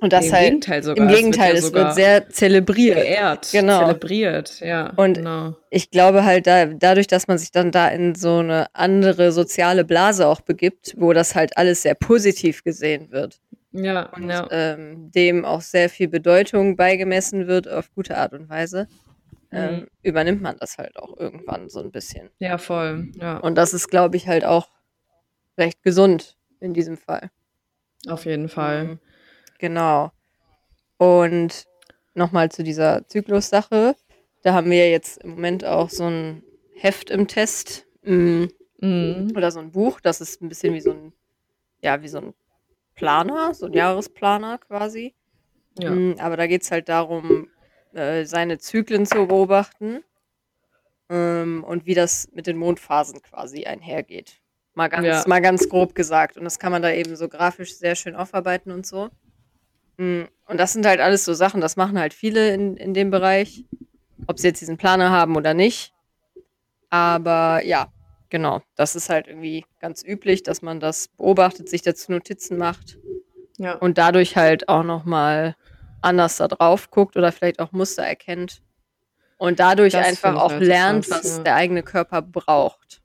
[0.00, 1.04] Und das Im halt Gegenteil sogar.
[1.06, 2.96] im es Gegenteil, ja es wird sehr zelebriert.
[2.96, 3.80] geehrt, Genau.
[3.80, 4.92] zelebriert, ja.
[4.96, 5.56] Und- genau.
[5.70, 9.84] ich glaube halt, da, dadurch, dass man sich dann da in so eine andere soziale
[9.84, 13.40] Blase auch begibt, wo das halt alles sehr positiv gesehen wird
[13.72, 14.46] Ja, und ja.
[14.52, 18.86] ähm, dem auch sehr viel Bedeutung beigemessen wird auf gute Art und Weise,
[19.50, 19.86] ähm, Mhm.
[20.02, 22.30] übernimmt man das halt auch irgendwann so ein bisschen.
[22.38, 23.08] ja, voll.
[23.20, 24.68] Ja, Und das ist, glaube ich, halt auch
[25.58, 27.30] recht gesund in diesem Fall.
[28.08, 28.84] auf jeden Fall.
[28.84, 28.98] Mhm.
[29.58, 30.12] Genau.
[30.96, 31.66] Und
[32.14, 33.96] nochmal zu dieser Zyklus-Sache.
[34.42, 36.42] Da haben wir jetzt im Moment auch so ein
[36.74, 38.44] Heft im Test mm,
[38.80, 39.32] Mhm.
[39.36, 40.00] oder so ein Buch.
[40.00, 41.12] Das ist ein bisschen wie so ein,
[41.82, 42.34] ja, wie so ein
[42.94, 45.14] Planer, so ein Jahresplaner quasi.
[45.80, 45.90] Ja.
[45.90, 47.48] Mm, Aber da geht es halt darum,
[47.94, 50.04] äh, seine Zyklen zu beobachten
[51.08, 54.40] ähm, und wie das mit den Mondphasen quasi einhergeht.
[54.74, 55.24] Mal ganz, Ja.
[55.26, 56.36] mal ganz grob gesagt.
[56.36, 59.08] Und das kann man da eben so grafisch sehr schön aufarbeiten und so.
[59.98, 63.10] Mm, Und das sind halt alles so Sachen, das machen halt viele in, in dem
[63.10, 63.64] Bereich,
[64.26, 65.92] ob sie jetzt diesen Planer haben oder nicht.
[66.90, 67.92] Aber ja,
[68.30, 72.98] genau, das ist halt irgendwie ganz üblich, dass man das beobachtet, sich dazu Notizen macht
[73.58, 73.74] ja.
[73.74, 75.54] und dadurch halt auch noch mal
[76.00, 78.62] anders da drauf guckt oder vielleicht auch Muster erkennt
[79.36, 81.42] und dadurch Das einfach auch halt lernt, krass, was ja.
[81.42, 83.02] der eigene Körper braucht.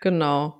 [0.00, 0.58] Genau.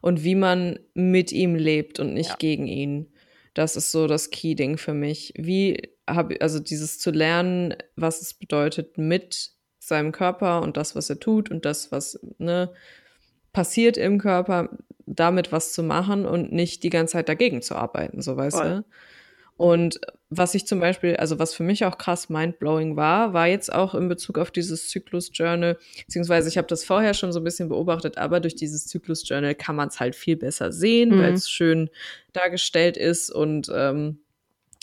[0.00, 2.36] Und wie man mit ihm lebt und nicht Ja.
[2.38, 3.12] gegen ihn.
[3.54, 5.32] Das ist so das Key-Ding für mich.
[5.36, 11.08] Wie habe also dieses zu lernen, was es bedeutet, mit seinem Körper und das, was
[11.10, 12.72] er tut und das, was ne,
[13.52, 14.70] passiert im Körper,
[15.06, 18.70] damit was zu machen und nicht die ganze Zeit dagegen zu arbeiten, so weißt Voll.
[18.70, 18.84] du.
[19.56, 23.72] Und was ich zum Beispiel, also was für mich auch krass mindblowing war, war jetzt
[23.72, 27.68] auch in Bezug auf dieses Zyklus-Journal, beziehungsweise ich habe das vorher schon so ein bisschen
[27.68, 31.18] beobachtet, aber durch dieses Zyklus-Journal kann man es halt viel besser sehen, Mhm.
[31.22, 31.88] weil es schön
[32.32, 34.18] dargestellt ist und ähm,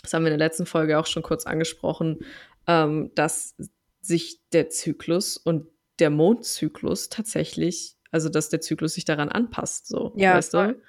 [0.04, 2.20] das haben wir in der letzten Folge auch schon kurz angesprochen,
[2.66, 3.56] ähm, dass
[4.00, 5.68] sich der Zyklus und
[6.00, 10.74] der Mondzyklus tatsächlich, also dass der Zyklus sich daran anpasst, so, Ja, weißt voll.
[10.76, 10.82] du?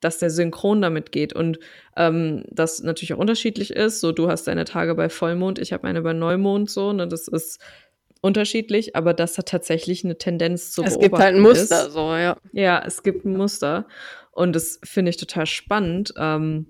[0.00, 1.58] Dass der synchron damit geht und
[1.96, 4.00] ähm, das natürlich auch unterschiedlich ist.
[4.00, 7.26] So, du hast deine Tage bei Vollmond, ich habe meine bei Neumond, so, ne, das
[7.26, 7.60] ist
[8.20, 11.92] unterschiedlich, aber das hat tatsächlich eine Tendenz zu es gibt halt ein beobachten Muster, ist.
[11.92, 12.36] so, ja.
[12.52, 13.86] Ja, es gibt ein Muster.
[14.32, 16.66] Und das finde ich total spannend, ähm,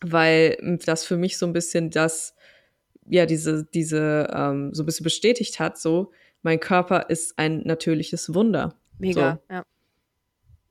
[0.00, 2.34] weil das für mich so ein bisschen das,
[3.06, 8.34] ja, diese, diese, ähm, so ein bisschen bestätigt hat, so, mein Körper ist ein natürliches
[8.34, 8.74] Wunder.
[8.98, 9.62] Mega, ja.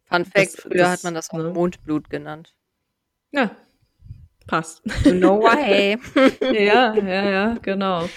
[0.10, 1.52] Fun Fact, Das- früher das, hat man das auch ne?
[1.52, 2.54] Mondblut genannt.
[3.32, 3.56] Ja,
[4.48, 4.82] passt.
[5.06, 5.98] No way.
[6.41, 8.08] ja, ja, ja, genau.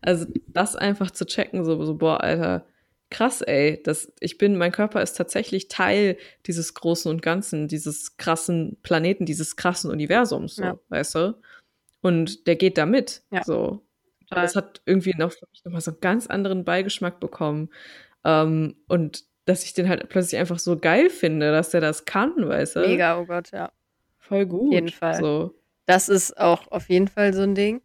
[0.00, 2.64] Also das einfach zu checken, so, so boah, Alter,
[3.10, 8.16] krass, ey, das, ich bin, mein Körper ist tatsächlich Teil dieses Großen und Ganzen, dieses
[8.16, 10.78] krassen Planeten, dieses krassen Universums, so, Ja.
[10.88, 11.36] weißt du?
[12.02, 13.42] Und der geht da mit, Ja.
[13.44, 13.82] so.
[14.30, 15.32] Das hat irgendwie noch
[15.64, 17.68] nochmal so einen ganz anderen Beigeschmack bekommen.
[18.24, 22.32] Ähm, und dass ich den halt plötzlich einfach so geil finde, dass der das kann,
[22.36, 22.80] weißt du?
[22.80, 23.70] Mega, oh Gott, ja.
[24.18, 24.72] Voll gut.
[24.72, 25.20] jeden Fall.
[25.20, 25.54] So.
[25.86, 27.82] Das ist auch auf jeden Fall so ein Ding,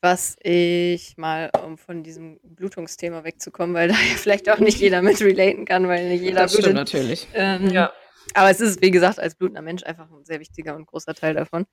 [0.00, 5.02] was ich mal, um von diesem Blutungsthema wegzukommen, weil da ja vielleicht auch nicht jeder
[5.02, 6.76] mit relaten kann, weil nicht jeder Das stimmt blutet.
[6.76, 7.28] natürlich.
[7.34, 7.92] Ähm, Ja.
[8.32, 11.34] Aber es ist, wie gesagt, als blutender Mensch einfach ein sehr wichtiger und großer Teil
[11.34, 11.66] davon.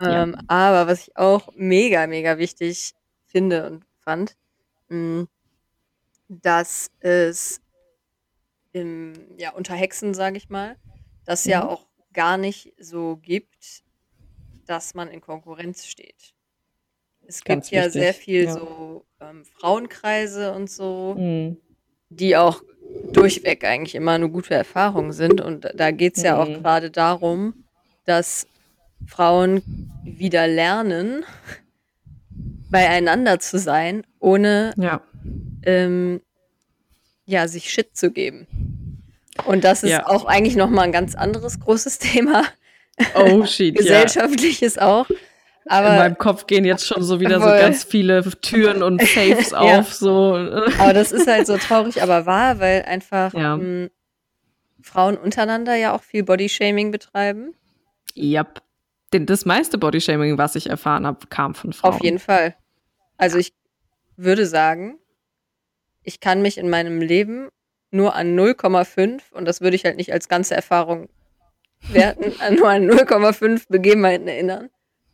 [0.00, 0.22] Ja.
[0.22, 2.92] Ähm, aber was ich auch mega, mega wichtig
[3.24, 4.36] finde und fand,
[4.88, 5.26] mh,
[6.28, 7.60] dass es
[8.76, 10.76] im, ja, unter Hexen, sage ich mal,
[11.24, 11.68] das ja Mhm.
[11.70, 13.82] auch gar nicht so gibt,
[14.66, 16.34] dass man in Konkurrenz steht.
[17.26, 18.54] Es Ganz gibt ja wichtig, sehr viel ja.
[18.54, 21.56] so ähm, Frauenkreise und so, Mhm.
[22.08, 22.62] die auch
[23.12, 25.40] durchweg eigentlich immer eine gute Erfahrung sind.
[25.40, 26.62] Und da geht es ja auch Mhm.
[26.62, 27.64] gerade darum,
[28.04, 28.46] dass
[29.06, 29.62] Frauen
[30.04, 31.24] wieder lernen,
[32.70, 35.00] beieinander zu sein, ohne Ja.
[35.62, 36.20] ähm,
[37.26, 38.46] ja, sich Shit zu geben.
[39.44, 40.06] Und das ist Ja.
[40.06, 42.44] auch eigentlich nochmal ein ganz anderes großes Thema.
[43.14, 44.86] Oh shit, Gesellschaftliches ja.
[44.86, 45.06] auch.
[45.68, 47.50] Aber in meinem Kopf gehen jetzt schon so wieder voll.
[47.50, 49.58] so ganz viele Türen und Safes ja.
[49.58, 49.92] auf.
[49.92, 50.34] So.
[50.78, 53.54] Aber das ist halt so traurig, aber wahr, weil einfach ja.
[53.54, 53.90] m, hm,
[54.80, 57.54] Frauen untereinander ja auch viel Bodyshaming betreiben.
[58.14, 58.42] Ja.
[58.42, 58.62] Yep.
[59.10, 61.94] Das meiste Bodyshaming, was ich erfahren habe, kam von Frauen.
[61.94, 62.54] Auf jeden Fall.
[63.16, 63.52] Also ich
[64.16, 64.98] würde sagen,
[66.06, 67.48] ich kann mich in meinem Leben
[67.90, 71.08] nur an 0,5 und das würde ich halt nicht als ganze Erfahrung
[71.80, 74.70] werten, nur an 0,5 Begebenheiten erinnern,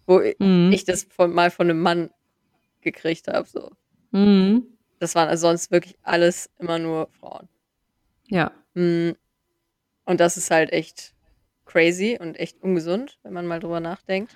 [0.07, 0.70] wo mhm.
[0.72, 2.11] ich das von, mal von einem Mann
[2.83, 3.48] gekriegt habe.
[3.48, 3.70] So.
[4.11, 4.66] Mhm.
[4.98, 7.48] Das waren also sonst wirklich alles immer nur Frauen.
[8.28, 8.52] Ja.
[8.74, 9.16] Mhm.
[10.05, 11.14] Und das ist halt echt
[11.64, 14.35] crazy und echt ungesund, wenn man mal drüber nachdenkt.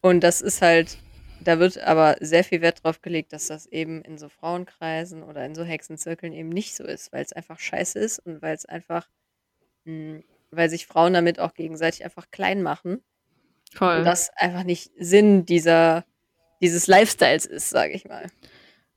[0.00, 0.96] Und das ist halt,
[1.44, 5.44] da wird aber sehr viel Wert drauf gelegt, dass das eben in so Frauenkreisen oder
[5.44, 8.66] in so Hexenzirkeln eben nicht so ist, weil es einfach scheiße ist und weil es
[8.66, 9.08] einfach,
[9.84, 13.02] mh, hm, weil sich Frauen damit auch gegenseitig einfach klein machen.
[13.72, 13.98] Voll.
[13.98, 16.04] Und das einfach nicht Sinn dieser,
[16.60, 18.26] dieses Lifestyles ist, sage ich mal.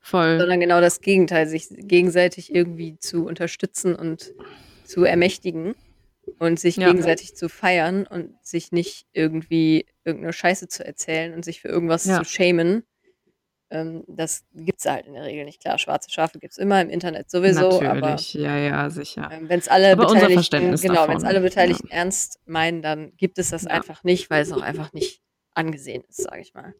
[0.01, 0.38] Voll.
[0.38, 4.34] Sondern genau das Gegenteil, sich gegenseitig irgendwie zu unterstützen und
[4.84, 5.75] zu ermächtigen
[6.40, 6.88] und sich ja.
[6.88, 12.06] gegenseitig zu feiern und sich nicht irgendwie irgendeine Scheiße zu erzählen und sich für irgendwas
[12.06, 12.20] ja.
[12.20, 12.84] zu schämen.
[13.70, 15.62] Ähm, das gibt es halt in der Regel nicht.
[15.62, 17.82] Klar, schwarze Schafe gibt es immer im Internet sowieso.
[17.82, 19.30] Natürlich, aber, ja, ja, sicher.
[19.32, 21.98] Ähm, wenn es alle aber Beteiligten, genau, wenn es alle Beteiligten ja.
[21.98, 25.22] ernst meinen, dann gibt es das einfach nicht, weil es auch einfach nicht
[25.54, 26.76] angesehen ist, sage ich mal.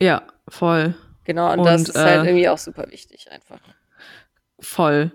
[0.00, 0.94] Ja, voll.
[1.24, 3.60] Genau, und, und das ist halt äh, halt irgendwie auch super wichtig, einfach.
[4.60, 5.12] Voll.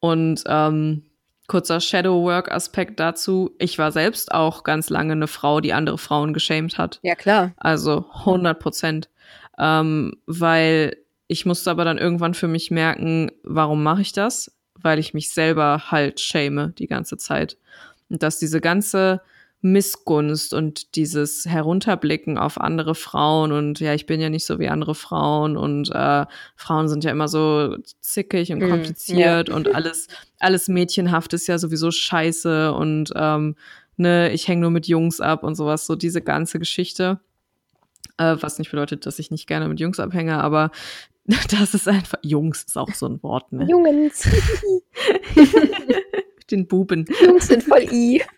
[0.00, 1.04] Und ähm,
[1.52, 3.54] kurzer Shadow-Work-Aspekt dazu.
[3.58, 6.98] Ich war selbst auch ganz lange eine Frau, die andere Frauen geschämt hat.
[7.02, 7.52] Ja, klar.
[7.58, 9.10] Also 100 Prozent.
[9.58, 14.50] Ähm, weil ich musste aber dann irgendwann für mich merken, warum mache ich das?
[14.80, 17.58] Weil ich mich selber halt schäme die ganze Zeit.
[18.08, 19.20] Und dass diese ganze
[19.62, 24.68] Missgunst und dieses Herunterblicken auf andere Frauen und ja, ich bin ja nicht so wie
[24.68, 29.56] andere Frauen und äh, Frauen sind ja immer so zickig und mhm, kompliziert mm, ja.
[29.56, 30.08] und alles,
[30.40, 33.54] alles mädchenhaft ist ja sowieso scheiße und ähm,
[33.96, 37.20] ne, ich hänge nur mit Jungs ab und sowas, so diese ganze Geschichte.
[38.18, 40.72] Äh, was nicht bedeutet, dass ich nicht gerne mit Jungs abhänge, aber
[41.50, 43.66] das ist einfach, Jungs ist auch so ein Wort, ne?
[43.68, 44.28] Jungens.
[46.50, 47.06] Den Buben.
[47.24, 48.22] Jungs sind voll i.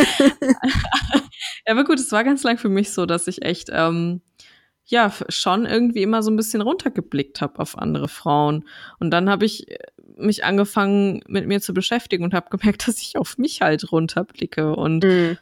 [0.40, 4.20] ja, aber gut, es war ganz lang für mich so, dass ich echt, ähm,
[4.90, 8.64] ja, schon irgendwie immer so ein bisschen runtergeblickt habe auf andere Frauen.
[8.98, 9.78] Und dann habe ich äh,
[10.16, 14.74] mich angefangen, mit mir zu beschäftigen und habe gemerkt, dass ich auf mich halt runterblicke.
[14.74, 15.38] Und mhm.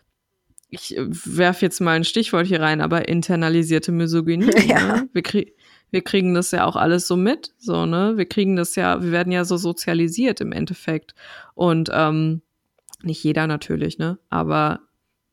[0.68, 4.50] ich äh, werfe jetzt mal ein Stichwort hier rein, aber internalisierte Misogynie.
[4.66, 4.96] Ja.
[4.96, 5.08] Ne?
[5.12, 5.52] Wir, krie
[5.90, 8.18] wir kriegen das ja auch alles so mit, so, ne?
[8.18, 11.14] Wir kriegen das ja, wir werden ja so sozialisiert im Endeffekt.
[11.54, 12.42] Und ähm,
[13.02, 14.18] nicht jeder natürlich, ne?
[14.30, 14.80] Aber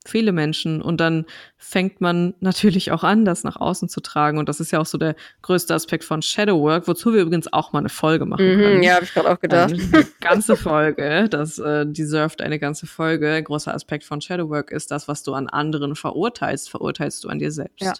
[0.08, 0.82] viele Menschen.
[0.82, 1.26] Und dann
[1.58, 4.38] fängt man natürlich auch an, das nach außen zu tragen.
[4.38, 7.52] Und das ist ja auch so der größte Aspekt von Shadow Work, wozu wir übrigens
[7.52, 8.84] auch mal eine Folge machen mhm, können.
[8.84, 9.74] Ja, habe ich gerade auch gedacht.
[9.74, 13.34] Eine ganze Folge, das äh, deserved eine ganze Folge.
[13.34, 17.30] Ein großer Aspekt von Shadow Work ist das, was du an anderen verurteilst, verurteilst du
[17.30, 17.82] an dir selbst.
[17.82, 17.94] Ja.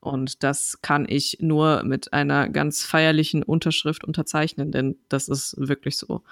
[0.00, 5.98] Und das kann ich nur mit einer ganz feierlichen Unterschrift unterzeichnen, denn das ist wirklich
[5.98, 6.22] so.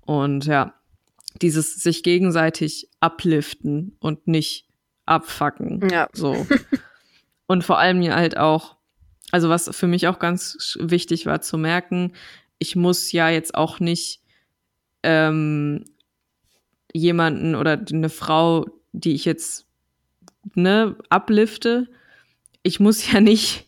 [0.00, 0.72] Und ja,
[1.40, 4.66] dieses sich gegenseitig upliften und nicht
[5.06, 5.88] abfacken.
[5.90, 6.08] Ja.
[6.12, 6.46] So.
[7.46, 8.76] und vor allem halt auch,
[9.30, 12.12] also was für mich auch ganz wichtig war zu merken,
[12.58, 14.22] ich muss ja jetzt auch nicht
[15.02, 15.84] ähm,
[16.92, 19.66] jemanden oder eine Frau, die ich jetzt
[20.54, 21.88] ne, uplifte,
[22.62, 23.66] ich muss ja nicht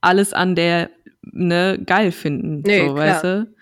[0.00, 0.90] alles an der
[1.22, 3.06] ne geil finden, nee, so, klar.
[3.06, 3.54] weißt du?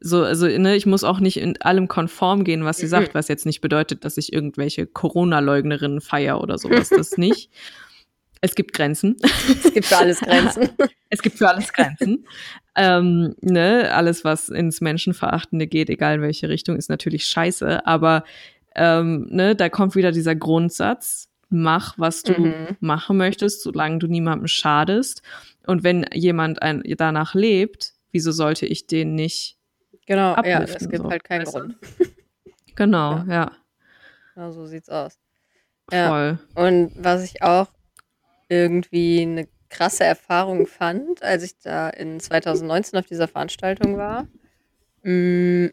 [0.00, 2.90] So, also, ne, ich muss auch nicht in allem konform gehen, was sie mhm.
[2.90, 6.88] sagt, was jetzt nicht bedeutet, dass ich irgendwelche Corona-Leugnerinnen feier oder sowas.
[6.88, 7.50] Das nicht.
[8.40, 9.16] Es gibt Grenzen.
[9.22, 10.70] Es gibt für alles Grenzen.
[11.10, 12.26] es gibt für alles Grenzen.
[12.74, 17.86] ähm, ne, alles, was ins Menschenverachtende geht, egal in welche Richtung, ist natürlich scheiße.
[17.86, 18.24] Aber
[18.74, 22.76] ähm, ne, da kommt wieder dieser Grundsatz, mach, was du mhm.
[22.80, 25.20] machen möchtest, solange du niemandem schadest.
[25.66, 29.58] Und wenn jemand ein, danach lebt, wieso sollte ich den nicht
[30.10, 31.08] Genau, ja, es gibt so.
[31.08, 31.76] halt keinen Grund.
[32.74, 33.26] Genau, ja.
[33.28, 33.52] ja.
[34.34, 35.20] Genau so sieht's aus.
[35.92, 36.08] Ja.
[36.08, 36.38] Voll.
[36.54, 37.68] Und was ich auch
[38.48, 44.26] irgendwie eine krasse Erfahrung fand, als ich da in 2019 auf dieser Veranstaltung war,
[45.02, 45.66] mm,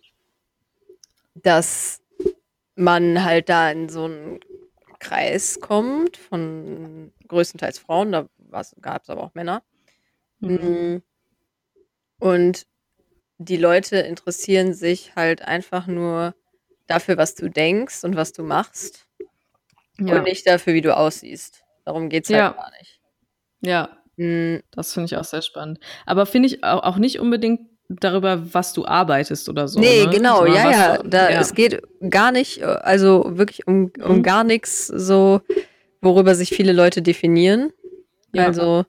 [1.34, 2.02] dass
[2.76, 4.40] man halt da in so einen
[5.00, 8.28] Kreis kommt von größtenteils Frauen, da
[8.82, 9.64] gab es aber auch Männer.
[10.42, 10.58] Mhm.
[10.58, 11.02] Mm,
[12.20, 12.68] und
[13.38, 16.34] die Leute interessieren sich halt einfach nur
[16.88, 19.06] dafür, was du denkst und was du machst
[20.00, 20.16] Ja.
[20.18, 21.64] und nicht dafür, wie du aussiehst.
[21.86, 22.50] Darum geht's halt Ja.
[22.52, 23.00] gar nicht.
[23.62, 25.80] Ja, Mm, das finde ich auch sehr spannend.
[26.08, 29.80] Aber finde ich auch, nicht unbedingt darüber, was du arbeitest oder so.
[29.80, 30.10] nee, ne?
[30.10, 31.40] genau, ja, ja, du- da, ja.
[31.40, 34.24] Es geht gar nicht, äh, also wirklich um, um Mhm.
[34.24, 35.42] gar nichts so,
[36.02, 37.72] worüber sich viele Leute definieren.
[38.34, 38.48] Ja.
[38.48, 38.86] Also,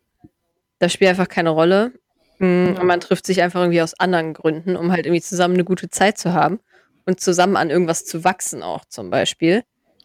[0.79, 1.93] das spielt einfach keine Rolle.
[2.41, 2.47] Ja.
[2.47, 5.91] Und man trifft sich einfach irgendwie aus anderen Gründen, um halt irgendwie zusammen eine gute
[5.91, 6.61] Zeit zu haben
[7.05, 9.65] und zusammen an irgendwas zu wachsen auch zum Beispiel.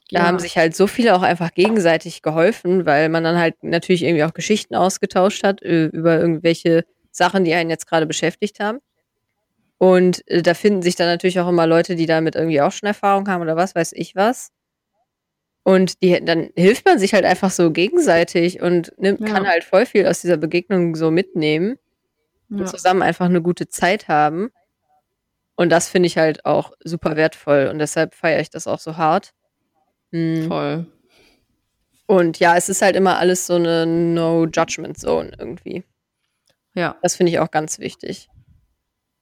[0.10, 0.28] Da ja.
[0.28, 4.24] haben sich halt so viele auch einfach gegenseitig geholfen, weil man dann halt natürlich irgendwie
[4.24, 8.80] auch Geschichten ausgetauscht hat über irgendwelche Sachen, die einen jetzt gerade beschäftigt haben.
[9.78, 12.88] Und äh, da finden sich dann natürlich auch immer Leute, die damit irgendwie auch schon
[12.88, 14.52] Erfahrung haben oder was weiß ich was.
[15.64, 19.28] Und die, dann hilft man sich halt einfach so gegenseitig und nimmt, Ja.
[19.34, 21.78] kann halt voll viel aus dieser Begegnung so mitnehmen
[22.50, 22.58] ja.
[22.58, 24.52] und zusammen einfach eine gute Zeit haben.
[25.56, 28.98] Und das finde ich halt auch super wertvoll und deshalb feiere ich das auch so
[28.98, 29.34] hart.
[30.12, 30.48] Mm.
[30.48, 30.88] Voll.
[32.06, 35.84] Und ja, es ist halt immer alles so eine No-Judgment-Zone irgendwie.
[36.76, 38.30] Ja, Das finde ich auch ganz wichtig.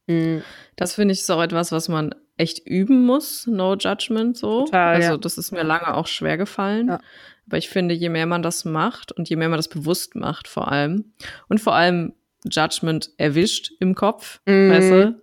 [0.07, 0.39] Mm,
[0.75, 3.45] das finde ich ist auch etwas, was man echt üben muss.
[3.45, 4.65] No Judgment so.
[4.65, 5.17] Total, also ja.
[5.17, 6.87] das ist mir lange auch schwer gefallen.
[6.87, 6.99] Ja.
[7.47, 10.47] Aber ich finde, je mehr man das macht und je mehr man das bewusst macht,
[10.47, 11.13] vor allem
[11.49, 12.13] und vor allem
[12.49, 14.69] Judgment erwischt im Kopf, Mhm.
[14.71, 15.21] weißt du,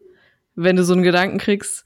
[0.55, 1.85] wenn du so einen Gedanken kriegst,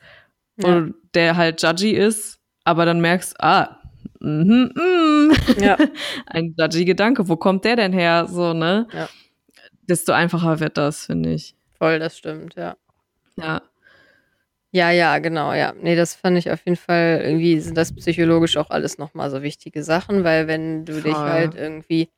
[0.57, 0.87] Ja.
[1.15, 3.81] der halt judgy ist, aber dann merkst, ah,
[4.21, 5.77] mhm, mm, Ja.
[6.27, 8.27] ein judgy Gedanke, wo kommt der denn her?
[8.29, 8.87] So, ne?
[8.93, 9.09] Ja.
[9.89, 11.55] Desto einfacher wird das, finde ich.
[11.79, 12.77] Voll, das stimmt, ja.
[13.37, 13.63] Ja.
[14.75, 15.75] Ja, ja, genau, ja.
[15.83, 19.43] Nee, das fand ich auf jeden Fall, irgendwie sind das psychologisch auch alles nochmal so
[19.43, 21.29] wichtige Sachen, weil wenn du dich Voll.
[21.29, 22.09] halt irgendwie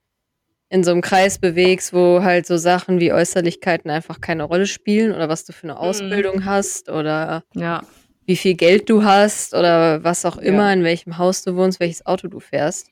[0.70, 5.12] in so einem Kreis bewegst, wo halt so Sachen wie Äußerlichkeiten einfach keine Rolle spielen
[5.14, 7.82] oder was du für eine Ausbildung hast oder Ja.
[8.26, 10.42] wie viel Geld du hast oder was auch Ja.
[10.42, 12.88] immer, in welchem Haus du wohnst, welches Auto du fährst.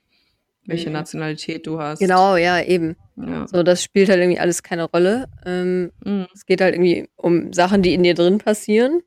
[0.65, 0.93] Welche Mhm.
[0.93, 1.99] Nationalität du hast.
[1.99, 2.95] Genau, ja, eben.
[3.17, 3.49] Ja.
[3.49, 5.27] So, das spielt halt irgendwie alles keine Rolle.
[5.45, 6.29] Ähm, Mhm.
[6.33, 9.01] es geht halt irgendwie um Sachen, die in dir drin passieren.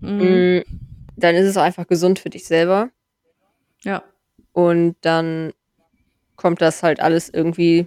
[0.00, 0.58] Mhm.
[0.58, 0.62] Mm,
[1.16, 2.90] Dann ist es auch einfach gesund für dich selber.
[3.82, 4.02] Ja.
[4.52, 5.52] Und dann
[6.36, 7.86] kommt das halt alles irgendwie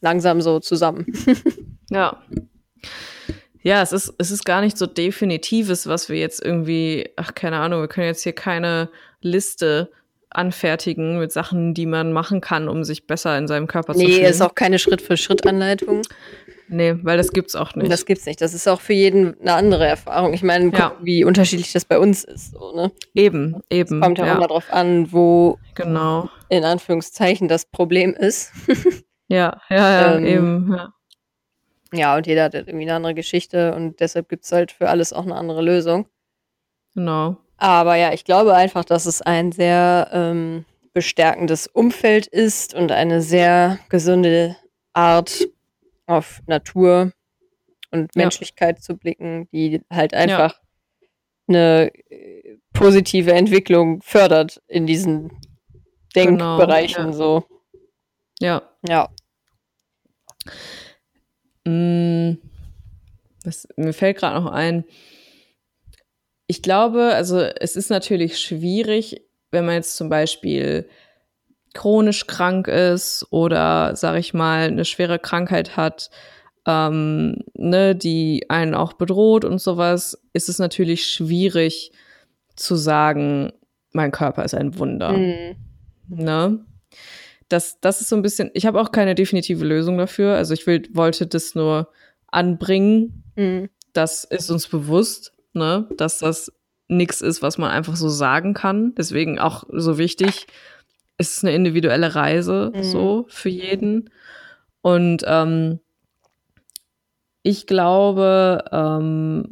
[0.00, 1.06] langsam so zusammen.
[1.92, 2.22] Ja.
[3.62, 7.56] Ja, es ist, es ist gar nicht so Definitives, was wir jetzt irgendwie, ach, keine
[7.58, 9.90] Ahnung, wir können jetzt hier keine Liste
[10.30, 14.12] anfertigen mit Sachen, die man machen kann, um sich besser in seinem Körper zu nee,
[14.12, 14.26] fühlen.
[14.26, 16.02] ist auch keine Schritt-für-Schritt-Anleitung.
[16.68, 17.90] Nee, weil das gibt's auch nicht.
[17.90, 18.40] Das gibt's nicht.
[18.40, 20.32] Das ist auch für jeden eine andere Erfahrung.
[20.32, 20.96] Ich meine, Ja.
[21.02, 22.52] wie unterschiedlich das bei uns ist.
[22.52, 22.92] So, ne?
[23.14, 24.00] eben, eben.
[24.00, 26.30] Kommt ja, auch ja, immer drauf an, wo genau.
[26.48, 28.52] in Anführungszeichen das Problem ist.
[29.30, 30.74] Ja, ja, ja, Ähm, eben.
[30.76, 30.92] Ja.
[31.92, 35.24] Ja, und jeder hat irgendwie eine andere Geschichte und deshalb gibt's halt für alles auch
[35.24, 36.06] eine andere Lösung.
[36.94, 37.36] Genau.
[37.56, 43.20] Aber ja, ich glaube einfach, dass es ein sehr ähm, bestärkendes Umfeld ist und eine
[43.22, 44.56] sehr gesunde
[44.92, 45.46] Art
[46.06, 47.12] auf Natur
[47.90, 48.22] und Ja.
[48.22, 50.60] Menschlichkeit zu blicken, die halt einfach
[51.48, 55.30] eine äh, positive Entwicklung fördert in diesen
[56.14, 57.12] Genau, Denkbereichen ja.
[57.12, 57.44] so.
[58.40, 58.62] Ja.
[58.88, 59.08] Ja.
[63.44, 64.84] Was, mir fällt gerade noch ein.
[66.46, 70.88] Ich glaube, also es ist natürlich schwierig, wenn man jetzt zum Beispiel
[71.74, 76.10] chronisch krank ist oder, sag ich mal, eine schwere Krankheit hat,
[76.66, 81.92] ähm, ne, die einen auch bedroht und sowas, ist es natürlich schwierig
[82.56, 83.52] zu sagen,
[83.92, 85.12] mein Körper ist ein Wunder.
[85.12, 85.56] Mhm.
[86.08, 86.64] Ne?
[87.50, 90.36] Das, das ist so ein bisschen, ich habe auch keine definitive Lösung dafür.
[90.36, 91.88] Also ich will, wollte das nur
[92.28, 93.24] anbringen.
[93.36, 93.68] Mhm.
[93.92, 95.88] Das ist uns bewusst, ne?
[95.96, 96.52] dass das
[96.88, 98.94] nichts ist, was man einfach so sagen kann.
[98.94, 100.46] Deswegen auch so wichtig,
[101.18, 102.82] es ist eine individuelle Reise Mhm.
[102.82, 104.10] so für jeden.
[104.80, 105.80] Und ähm,
[107.42, 109.50] ich glaube, ähm,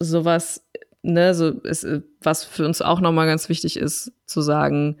[0.00, 0.66] sowas,
[1.02, 1.86] ne, so ist,
[2.20, 4.98] was für uns auch nochmal ganz wichtig ist, zu sagen,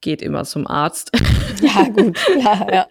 [0.00, 1.10] geht immer zum Arzt.
[1.62, 2.86] Ja, gut, klar, ja.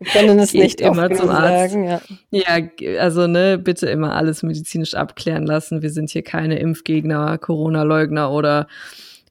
[0.00, 1.72] Wir können es Geht nicht immer zum Arzt.
[1.72, 2.00] sagen, ja.
[2.32, 5.82] Ja, also ne, bitte immer alles medizinisch abklären lassen.
[5.82, 8.66] Wir sind hier keine Impfgegner, Corona-Leugner oder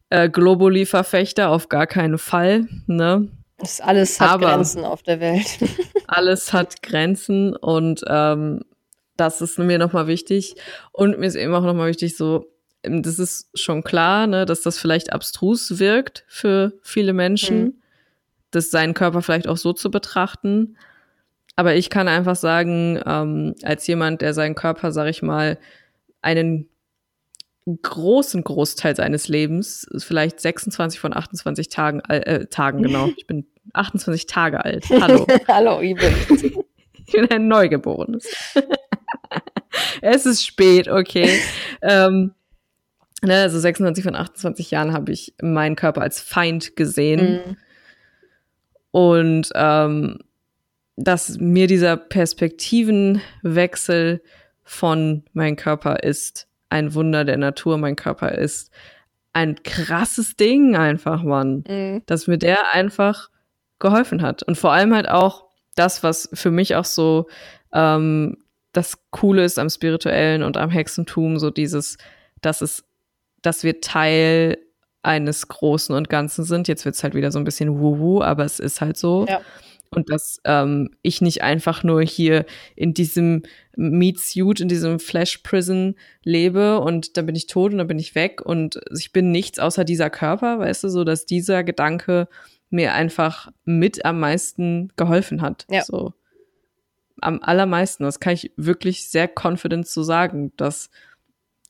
[0.10, 2.66] äh, Globuli-Verfechter, auf gar keinen Fall.
[2.88, 3.28] Ne?
[3.58, 5.48] Das alles hat Aber- Grenzen auf der Welt.
[6.08, 8.62] Alles hat Grenzen und ähm,
[9.18, 10.56] das ist mir nochmal wichtig.
[10.94, 12.46] Und mir ist eben auch nochmal wichtig, so,
[12.84, 17.74] das ist schon klar, ne, dass das vielleicht abstrus wirkt für viele Menschen, Mhm.
[18.52, 20.78] das seinen Körper vielleicht auch so zu betrachten.
[21.56, 25.60] Aber ich kann einfach sagen, ähm, als jemand, der seinen Körper, sag ich mal,
[26.22, 26.70] einen
[27.84, 33.10] großen Großteil seines Lebens, vielleicht 26 von 28 Tagen, äh, Tagen genau.
[33.18, 34.86] Ich bin 28 Tage alt.
[35.02, 35.28] Hallo.
[35.48, 36.12] Hallo, Ibe.
[37.06, 38.26] Ich bin ein Neugeborenes.
[40.02, 41.42] es ist spät, okay.
[41.82, 42.34] ähm,
[43.22, 47.34] ne, also 26 von 28 Jahren habe ich meinen Körper als Feind gesehen.
[47.34, 47.58] Mhm.
[48.92, 50.20] Und ähm,
[50.98, 54.22] dass mir dieser Perspektivenwechsel
[54.64, 58.72] von mein Körper ist ein Wunder der Natur, mein Körper ist
[59.34, 61.64] ein krasses Ding einfach, Mann.
[61.68, 62.04] Mhm.
[62.06, 63.30] Dass mir der einfach
[63.80, 64.44] geholfen hat.
[64.44, 65.46] Und vor allem halt auch
[65.76, 67.28] das, was für mich auch so
[67.74, 68.38] ähm,
[68.74, 71.98] das Coole ist am Spirituellen und am Hexentum, so dieses,
[72.42, 72.84] dass es,
[73.42, 74.58] dass wir Teil
[75.04, 76.68] eines Großen und Ganzen sind.
[76.68, 79.26] Jetzt wird es halt wieder so ein bisschen wuhu, aber es ist halt so.
[79.28, 79.42] Ja.
[79.94, 83.44] Und dass ähm, ich nicht einfach nur hier in diesem
[83.76, 88.00] Meat Suit, in diesem Flash Prison lebe und dann bin ich tot und dann bin
[88.00, 92.30] ich weg und ich bin nichts außer dieser Körper, weißt du, so dass dieser Gedanke
[92.70, 95.66] mir einfach mit am meisten geholfen hat.
[95.70, 95.84] Ja.
[95.84, 96.14] So
[97.22, 98.04] am allermeisten.
[98.04, 100.90] Das kann ich wirklich sehr confident so sagen, dass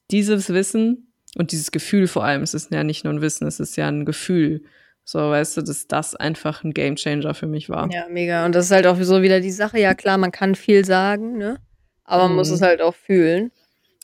[0.09, 3.59] dieses Wissen und dieses Gefühl vor allem, es ist ja nicht nur ein Wissen, es
[3.59, 4.63] ist ja ein Gefühl.
[5.03, 7.91] So, weißt du, dass das einfach ein Gamechanger für mich war.
[7.91, 8.45] Ja, mega.
[8.45, 9.79] Und das ist halt auch so wieder die Sache.
[9.79, 11.57] Ja, klar, man kann viel sagen, ne?
[12.03, 12.55] Aber man muss mhm.
[12.55, 13.51] es halt auch fühlen.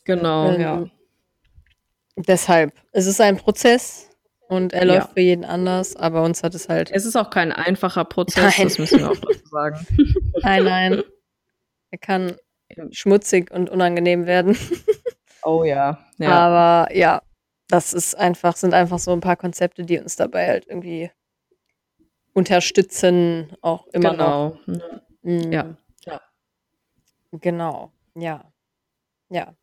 [0.05, 0.85] Genau, ähm, ja.
[2.15, 4.09] Deshalb, es ist ein Prozess
[4.47, 5.13] und er läuft ja.
[5.13, 6.89] für jeden anders, aber uns hat es halt.
[6.91, 8.67] Es ist auch kein einfacher Prozess, nein.
[8.67, 9.85] das müssen wir auch dazu sagen.
[10.41, 11.03] Nein, nein.
[11.91, 12.35] Er kann
[12.91, 14.57] schmutzig und unangenehm werden.
[15.47, 15.97] Oh ja.
[16.17, 16.29] ja.
[16.29, 17.21] Aber ja,
[17.69, 21.09] das ist einfach, sind einfach so ein paar Konzepte, die uns dabei halt irgendwie
[22.33, 24.49] unterstützen, auch immer genau.
[24.49, 24.67] noch.
[25.21, 25.51] Mhm.
[25.53, 25.77] Ja.
[26.05, 26.21] ja.
[27.31, 28.51] Genau, ja.
[29.29, 29.55] Ja.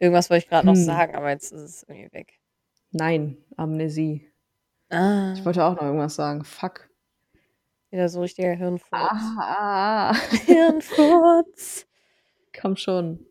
[0.00, 0.74] Irgendwas wollte ich gerade hm.
[0.74, 2.40] noch sagen, aber jetzt ist es irgendwie weg.
[2.90, 4.28] Nein, Amnesie.
[4.88, 5.34] Ah.
[5.36, 6.42] Ich wollte auch noch irgendwas sagen.
[6.42, 6.90] Fuck.
[7.90, 8.90] Wieder so richtiger Hirnfurz.
[8.90, 10.16] Ah, ah.
[10.46, 11.86] Hirnfurz.
[12.60, 13.29] Komm schon.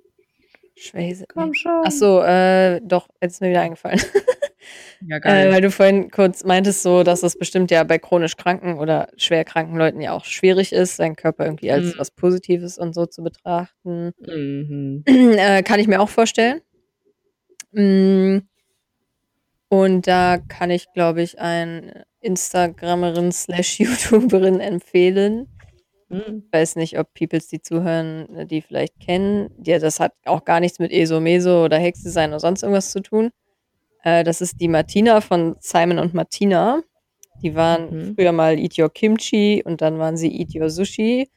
[0.80, 1.26] Schwäse.
[1.28, 1.84] Komm schon.
[1.86, 4.00] Ach so, äh, doch, jetzt ist mir wieder eingefallen.
[5.08, 5.48] ja, geil.
[5.48, 9.10] Äh, weil du vorhin kurz meintest so, dass das bestimmt ja bei chronisch kranken oder
[9.18, 11.94] schwer kranken Leuten ja auch schwierig ist, seinen Körper irgendwie als mhm.
[11.98, 14.14] was Positives und so zu betrachten.
[14.20, 15.04] Mhm.
[15.40, 16.62] Äh, kann ich mir auch vorstellen.
[17.72, 18.40] Mm.
[19.70, 25.48] Und da kann ich, glaube ich, ein Instagramerin slash YouTuberin empfehlen.
[26.10, 26.44] Hm.
[26.52, 29.52] Weiß nicht, ob Peoples, die zuhören, die vielleicht kennen.
[29.64, 32.92] Ja, das hat auch gar nichts mit ESO, Meso oder Hexe sein oder sonst irgendwas
[32.92, 33.30] zu tun.
[34.04, 36.82] Äh, das ist die Martina von Simon und Martina.
[37.44, 38.16] Die waren mhm.
[38.16, 41.30] früher mal Eat Your Kimchi und dann waren sie Eat Your Sushi.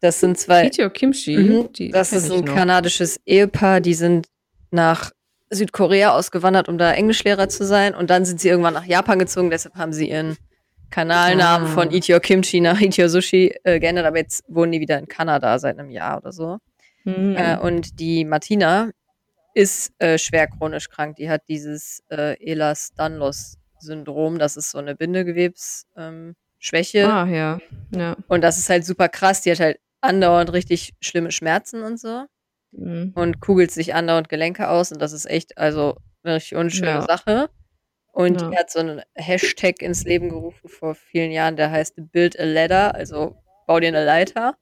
[0.00, 0.64] Das sind zwei.
[0.64, 1.36] Eat Your Kimchi?
[1.36, 2.54] Mhm, das ist ein noch.
[2.54, 4.26] kanadisches Ehepaar, die sind
[4.70, 5.12] nach
[5.50, 7.94] Südkorea ausgewandert, um da Englischlehrer zu sein.
[7.94, 10.36] Und dann sind sie irgendwann nach Japan gezogen, deshalb haben sie ihren
[10.90, 11.70] Kanalnamen ah.
[11.70, 14.98] von Eat Your Kimchi nach Eat Your Sushi äh, geändert, aber jetzt wohnen die wieder
[14.98, 16.58] in Kanada seit einem Jahr oder so.
[17.04, 17.36] Mhm.
[17.36, 18.90] Äh, und die Martina
[19.54, 21.16] ist äh, schwer chronisch krank.
[21.16, 24.38] Die hat dieses äh, Ehlers-Danlos-Syndrom.
[24.38, 26.98] Das ist so eine Bindegewebsschwäche.
[26.98, 27.60] Ähm, ah, ja.
[27.94, 28.16] ja.
[28.28, 29.42] Und das ist halt super krass.
[29.42, 32.24] Die hat halt andauernd richtig schlimme Schmerzen und so.
[32.72, 33.12] Mhm.
[33.14, 34.90] Und kugelt sich andauernd Gelenke aus.
[34.90, 37.02] Und das ist echt, also, eine richtig unschöne ja.
[37.02, 37.48] Sache.
[38.14, 38.50] Und ja.
[38.50, 42.44] er hat so einen Hashtag ins Leben gerufen vor vielen Jahren, der heißt Build a
[42.44, 43.34] Ladder, also
[43.66, 44.56] bau dir eine Leiter.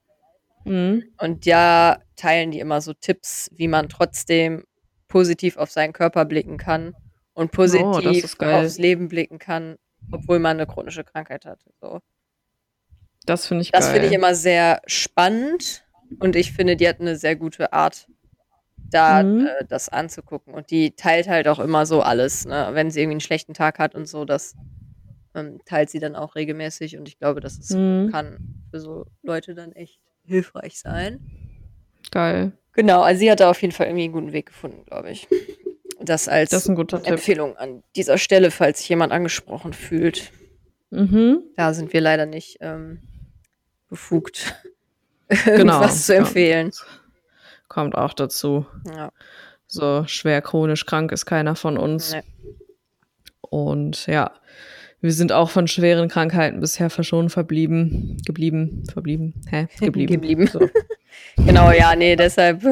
[0.65, 1.05] Mhm.
[1.19, 4.65] Und ja, teilen die immer so Tipps, wie man trotzdem
[5.07, 6.95] positiv auf seinen Körper blicken kann
[7.35, 9.77] und oh, positiv oh, aufs Leben blicken kann,
[10.11, 11.61] obwohl man eine chronische Krankheit hat.
[11.83, 12.01] So.
[13.27, 15.85] Das finde ich Das finde ich immer sehr spannend
[16.21, 18.09] und ich finde, die hat eine sehr gute Art,
[18.93, 19.47] da mhm.
[19.47, 20.55] äh, das anzugucken.
[20.55, 22.71] Und die teilt halt auch immer so alles, ne?
[22.73, 24.55] wenn sie irgendwie einen schlechten Tag hat und so, das
[25.35, 26.99] ähm, teilt sie dann auch regelmäßig.
[26.99, 28.11] Und ich glaube, das ist, mhm.
[28.13, 28.39] kann
[28.71, 31.21] für so Leute dann echt hilfreich sein.
[32.11, 32.53] Geil.
[32.75, 35.29] Genau, also sie hat da auf jeden Fall irgendwie einen guten Weg gefunden, glaube ich.
[36.01, 37.61] Das als das Empfehlung Tipp.
[37.61, 40.33] an dieser Stelle, falls sich jemand angesprochen fühlt.
[40.91, 41.43] Mhm.
[41.57, 42.99] Da sind wir leider nicht ähm,
[43.89, 44.55] befugt,
[45.45, 46.71] genau, was zu empfehlen.
[46.73, 47.02] Ja
[47.73, 48.67] kommt auch dazu.
[48.95, 49.11] Ja.
[49.67, 52.13] So schwer chronisch krank ist keiner von uns.
[52.13, 52.23] Nee.
[53.41, 54.31] Und ja,
[55.01, 60.13] wir sind auch von schweren Krankheiten bisher verschont verblieben, geblieben, verblieben, hä, geblieben.
[60.13, 60.47] geblieben.
[60.47, 60.61] So.
[61.37, 62.63] genau, ja, nee, deshalb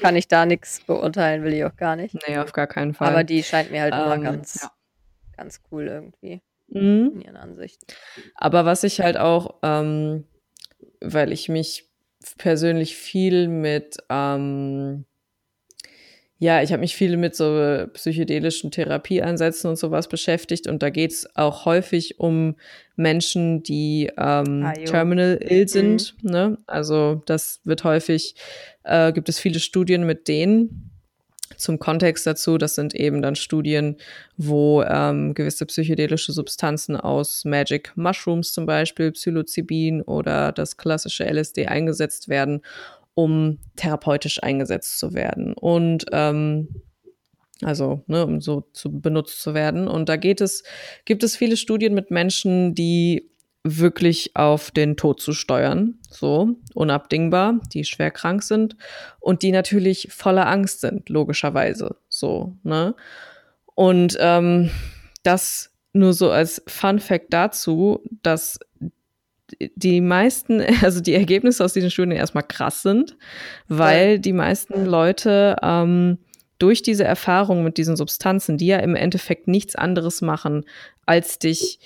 [0.00, 2.14] kann ich da nichts beurteilen, will ich auch gar nicht.
[2.28, 3.08] Nee, auf gar keinen Fall.
[3.08, 4.70] Aber die scheint mir halt ähm, immer ganz, ja.
[5.36, 7.12] ganz cool irgendwie mhm.
[7.14, 7.86] in ihren Ansichten.
[8.34, 10.24] Aber was ich halt auch, ähm,
[11.00, 11.90] weil ich mich
[12.38, 15.04] persönlich viel mit, ähm,
[16.38, 21.12] Ja, ich habe mich viel mit so psychedelischen Therapieansätzen und sowas beschäftigt und da geht
[21.12, 22.56] es auch häufig um
[22.96, 26.16] Menschen, die ähm, Ah, terminal ill sind.
[26.22, 26.58] Ne?
[26.66, 28.34] Also das wird häufig,
[28.82, 30.90] äh, gibt es viele Studien mit denen.
[31.64, 33.96] Zum Kontext dazu, das sind eben dann Studien,
[34.36, 41.66] wo ähm, gewisse psychedelische Substanzen aus Magic Mushrooms zum Beispiel, Psilocybin oder das klassische LSD
[41.68, 42.60] eingesetzt werden,
[43.14, 45.54] um therapeutisch eingesetzt zu werden.
[45.54, 46.68] Und ähm,
[47.62, 49.88] also, ne, um so zu benutzt zu werden.
[49.88, 50.64] Und da geht es,
[51.06, 53.30] gibt es viele Studien mit Menschen, die
[53.64, 58.76] wirklich auf den Tod zu steuern, so unabdingbar, die schwer krank sind
[59.20, 62.94] und die natürlich voller Angst sind, logischerweise, so, ne?
[63.74, 64.70] Und ähm,
[65.22, 68.60] das nur so als Fun Fact dazu, dass
[69.74, 73.16] die meisten, also die Ergebnisse aus diesen Studien erstmal krass sind,
[73.68, 76.18] weil die meisten Leute ähm,
[76.58, 80.64] durch diese Erfahrung mit diesen Substanzen, die ja im Endeffekt nichts anderes machen,
[81.06, 81.80] als dich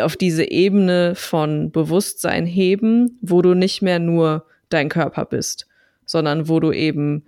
[0.00, 5.66] auf diese Ebene von Bewusstsein heben, wo du nicht mehr nur dein Körper bist,
[6.04, 7.24] sondern wo du eben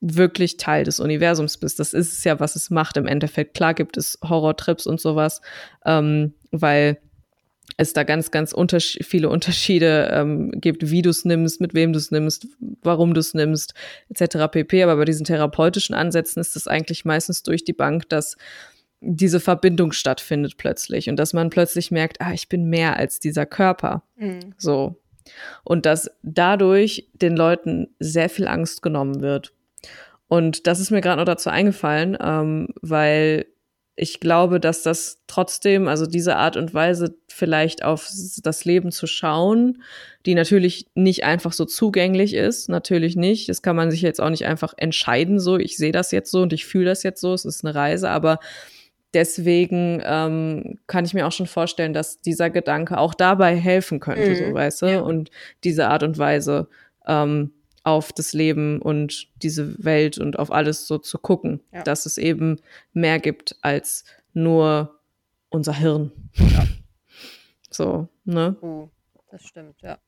[0.00, 1.78] wirklich Teil des Universums bist.
[1.80, 3.54] Das ist es ja, was es macht im Endeffekt.
[3.54, 5.40] Klar gibt es Horrortrips und sowas,
[5.84, 6.98] ähm, weil
[7.78, 11.92] es da ganz, ganz unterschied viele Unterschiede ähm, gibt, wie du es nimmst, mit wem
[11.92, 12.46] du es nimmst,
[12.82, 13.74] warum du es nimmst,
[14.08, 14.50] etc.
[14.50, 14.82] pp.
[14.82, 18.36] Aber bei diesen therapeutischen Ansätzen ist es eigentlich meistens durch die Bank, dass
[19.00, 23.46] diese Verbindung stattfindet plötzlich und dass man plötzlich merkt, ah, ich bin mehr als dieser
[23.46, 24.02] Körper.
[24.16, 24.54] Mhm.
[24.56, 24.96] So.
[25.64, 29.52] Und dass dadurch den Leuten sehr viel Angst genommen wird.
[30.28, 33.46] Und das ist mir gerade noch dazu eingefallen, ähm, weil
[33.98, 38.10] ich glaube, dass das trotzdem, also diese Art und Weise vielleicht auf
[38.42, 39.82] das Leben zu schauen,
[40.26, 43.48] die natürlich nicht einfach so zugänglich ist, natürlich nicht.
[43.48, 46.42] Das kann man sich jetzt auch nicht einfach entscheiden, so ich sehe das jetzt so
[46.42, 48.38] und ich fühle das jetzt so, es ist eine Reise, aber
[49.16, 54.28] deswegen ähm, kann ich mir auch schon vorstellen, dass dieser Gedanke auch dabei helfen könnte,
[54.30, 54.36] Mhm.
[54.36, 55.00] so weißt du, Ja.
[55.00, 55.30] und
[55.64, 56.68] diese Art und Weise
[57.06, 57.52] ähm,
[57.82, 61.82] auf das Leben und diese Welt und auf alles so zu gucken, Ja.
[61.82, 62.60] dass es eben
[62.92, 64.04] mehr gibt als
[64.34, 65.00] nur
[65.48, 66.12] unser Hirn.
[67.70, 68.56] So, ne?
[68.62, 68.88] Uh,
[69.30, 69.98] das stimmt, ja.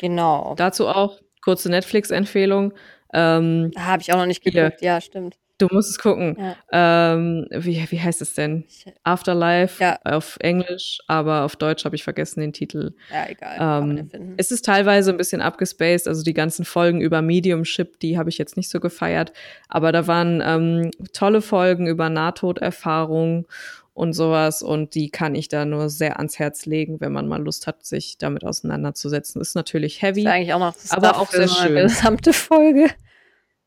[0.00, 0.54] Genau.
[0.56, 2.72] Dazu auch kurze Netflix-Empfehlung.
[3.12, 4.80] Ähm, Da habe ich auch noch nicht geguckt.
[4.82, 5.36] Ja, stimmt.
[5.58, 6.36] Du musst es gucken.
[6.38, 7.14] Ja.
[7.14, 8.64] Ähm, wie, wie heißt es denn?
[9.02, 9.98] Afterlife Ja.
[10.04, 12.94] auf Englisch, aber auf Deutsch habe ich vergessen den Titel.
[13.12, 13.82] ja, egal.
[13.82, 18.30] Ähm, es ist teilweise ein bisschen abgespaced, also die ganzen Folgen über Mediumship, die habe
[18.30, 19.32] ich jetzt nicht so gefeiert,
[19.68, 23.46] aber da waren ähm, tolle Folgen über Nahtoderfahrung
[23.94, 27.42] und sowas und die kann ich da nur sehr ans Herz legen, wenn man mal
[27.42, 29.40] Lust hat, sich damit auseinanderzusetzen.
[29.40, 30.20] Ist natürlich heavy.
[30.20, 31.74] ist eigentlich auch noch aber auch sehr schön.
[31.74, 32.88] gesamte Folge.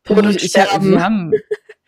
[0.03, 1.03] Tod und ich, ich, wir, Sterben.
[1.03, 1.31] haben,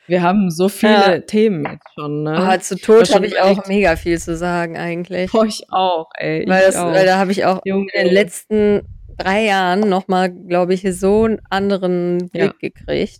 [0.08, 1.20] wir haben so viele Ja.
[1.20, 2.36] Themen jetzt schon, ne?
[2.38, 5.32] Aber zu Tod habe ich auch mega viel zu sagen eigentlich.
[5.32, 6.46] Boah, ich auch, ey.
[6.48, 6.92] weil, das, auch.
[6.92, 7.88] weil da habe ich auch Junge.
[7.94, 8.82] in den letzten
[9.18, 12.70] drei Jahren nochmal, glaube ich, so einen anderen Blick Ja.
[12.70, 13.20] gekriegt,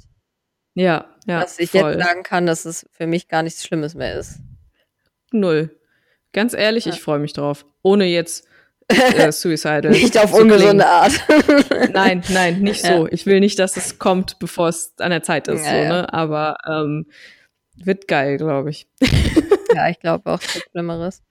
[0.76, 1.94] ja, ja, dass ich voll.
[1.94, 4.40] jetzt sagen kann, dass es für mich gar nichts Schlimmes mehr ist.
[5.32, 5.78] Null.
[6.32, 6.94] Ganz ehrlich, Ja.
[6.94, 7.66] ich freue mich drauf.
[7.84, 8.48] Ohne jetzt
[8.94, 9.92] äh, suicidal.
[9.92, 11.14] Nicht auf ungesunde Art.
[11.94, 12.98] Nein, nein, nicht Ja.
[12.98, 13.08] so.
[13.10, 15.66] Ich will nicht, dass es kommt, bevor es an der Zeit ist.
[15.66, 15.90] Ja, so, ja.
[15.90, 16.14] ne?
[16.14, 17.06] Aber ähm,
[17.76, 18.88] wird geil, glaube ich.
[19.76, 21.22] ja, ich glaube auch Schlimmeres.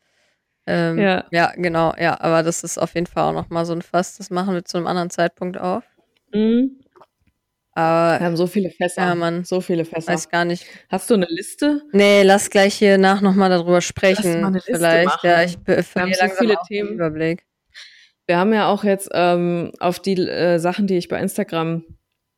[0.67, 1.25] Ähm, ja.
[1.33, 1.53] Ja.
[1.57, 4.17] genau, ja, aber das ist auf jeden Fall auch nochmal so ein Fass.
[4.19, 5.83] Das machen wir zu einem anderen Zeitpunkt auf.
[6.33, 6.79] Mhm.
[7.75, 9.01] Wir Aber haben so viele Fässer.
[9.03, 9.45] Ja, Mann.
[9.45, 10.13] So viele Fässer.
[10.13, 10.67] weiß gar nicht.
[10.91, 11.81] Hast du eine Liste?
[11.93, 14.41] Nee, lass gleich hier nach nochmal darüber Lass sprechen.
[14.43, 15.07] mal eine Liste vielleicht.
[15.07, 15.27] machen.
[15.27, 15.59] Ja, ich
[15.89, 16.91] verliere so viele Themen.
[16.91, 17.45] Überblick.
[18.27, 21.85] Wir haben ja auch jetzt ähm, auf die äh, Sachen, die ich bei Instagram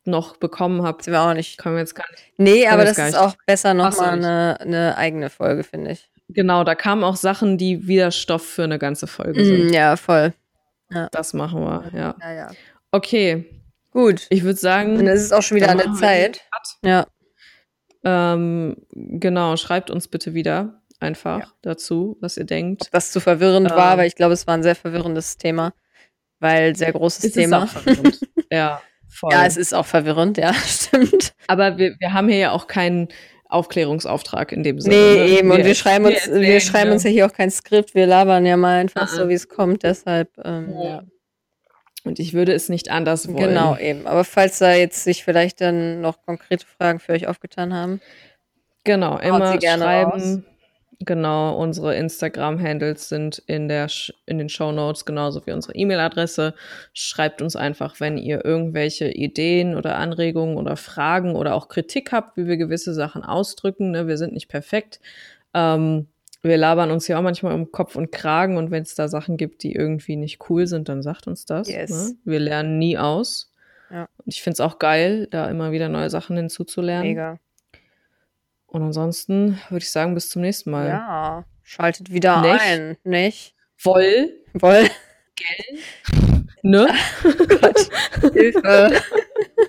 [0.06, 1.56] noch bekommen habe, Sind wir auch nicht.
[1.58, 2.22] können wir jetzt gar nicht.
[2.36, 6.10] Nee, aber das ist auch besser so, nochmal eine, eine eigene Folge, finde ich.
[6.28, 9.70] Genau, da kamen auch Sachen, die wieder Stoff für eine ganze Folge Mm, sind.
[9.74, 10.32] ja, voll.
[11.12, 12.14] Das machen wir, ja.
[12.20, 12.50] Ja, ja.
[12.92, 13.44] Okay,
[13.90, 14.26] Gut.
[14.30, 16.40] ich würde sagen, es ist auch schon wieder dann an der Zeit.
[16.82, 17.06] Ja.
[18.04, 21.46] Ähm, genau, schreibt uns bitte wieder einfach Ja.
[21.62, 22.88] dazu, was ihr denkt.
[22.92, 23.76] Das zu verwirrend Ähm.
[23.76, 25.72] war, aber ich glaube, es war ein sehr verwirrendes Thema.
[26.40, 27.62] Weil sehr großes Ist Thema.
[27.64, 28.20] auch verwirrend.
[28.50, 29.32] ja, voll.
[29.32, 31.34] Ja, es ist auch verwirrend, ja, stimmt.
[31.46, 33.08] Aber wir, wir haben hier ja auch keinen
[33.48, 34.96] Aufklärungsauftrag in dem Sinne.
[34.96, 35.26] Nee, ne?
[35.38, 35.50] eben.
[35.52, 38.44] Und wir schreiben uns, erzählen, wir schreiben uns ja hier auch kein Skript, wir labern
[38.44, 39.84] ja mal einfach Ah, so, wie es kommt.
[39.84, 40.84] Deshalb, ähm, Ja.
[40.84, 41.02] ja.
[42.04, 43.48] Und ich würde es nicht anders wollen.
[43.48, 44.06] Genau, eben.
[44.06, 48.00] Aber falls da jetzt sich vielleicht dann noch konkrete Fragen für euch aufgetan haben.
[48.84, 50.44] Genau, immer schreiben.
[51.00, 53.88] Genau, unsere Instagram-Handles sind in, der
[54.26, 56.54] in den Show Notes, genauso wie unsere E-Mail-Adresse.
[56.92, 62.36] Schreibt uns einfach, wenn ihr irgendwelche Ideen oder Anregungen oder Fragen oder auch Kritik habt,
[62.36, 63.90] wie wir gewisse Sachen ausdrücken.
[63.90, 64.06] Ne?
[64.06, 65.00] Wir sind nicht perfekt.
[65.52, 66.06] Ähm,
[66.42, 69.36] wir labern uns ja auch manchmal um Kopf und Kragen und wenn es da Sachen
[69.36, 71.68] gibt, die irgendwie nicht cool sind, dann sagt uns das.
[71.68, 71.90] Yes.
[71.90, 72.16] Ne?
[72.24, 73.50] Wir lernen nie aus.
[73.90, 74.08] Ja.
[74.18, 77.08] Und ich finde es auch geil, da immer wieder neue Sachen hinzuzulernen.
[77.08, 77.38] Mega.
[78.74, 80.88] Und ansonsten würde ich sagen, bis zum nächsten Mal.
[80.88, 82.60] Ja, schaltet wieder Nicht?
[82.60, 83.54] ein, nicht?
[83.80, 84.90] Woll, Woll.
[86.62, 86.88] ne?
[87.22, 87.88] Gott.
[88.32, 89.00] Hilfe.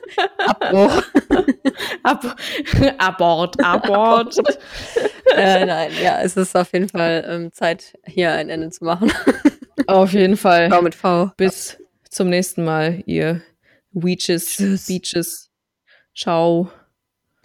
[0.48, 1.04] Abbruch.
[2.02, 2.36] Ab
[2.98, 4.38] abort, abort.
[5.36, 9.12] äh, nein, ja, es ist auf jeden Fall ähm, Zeit, hier ein Ende zu machen.
[9.86, 10.72] Auf jeden Fall.
[10.72, 11.32] V mit V.
[11.38, 11.78] Bis
[12.10, 13.44] zum nächsten Mal, ihr
[13.92, 14.58] Weeches.
[14.88, 15.52] Beaches.
[16.16, 16.72] Ciao.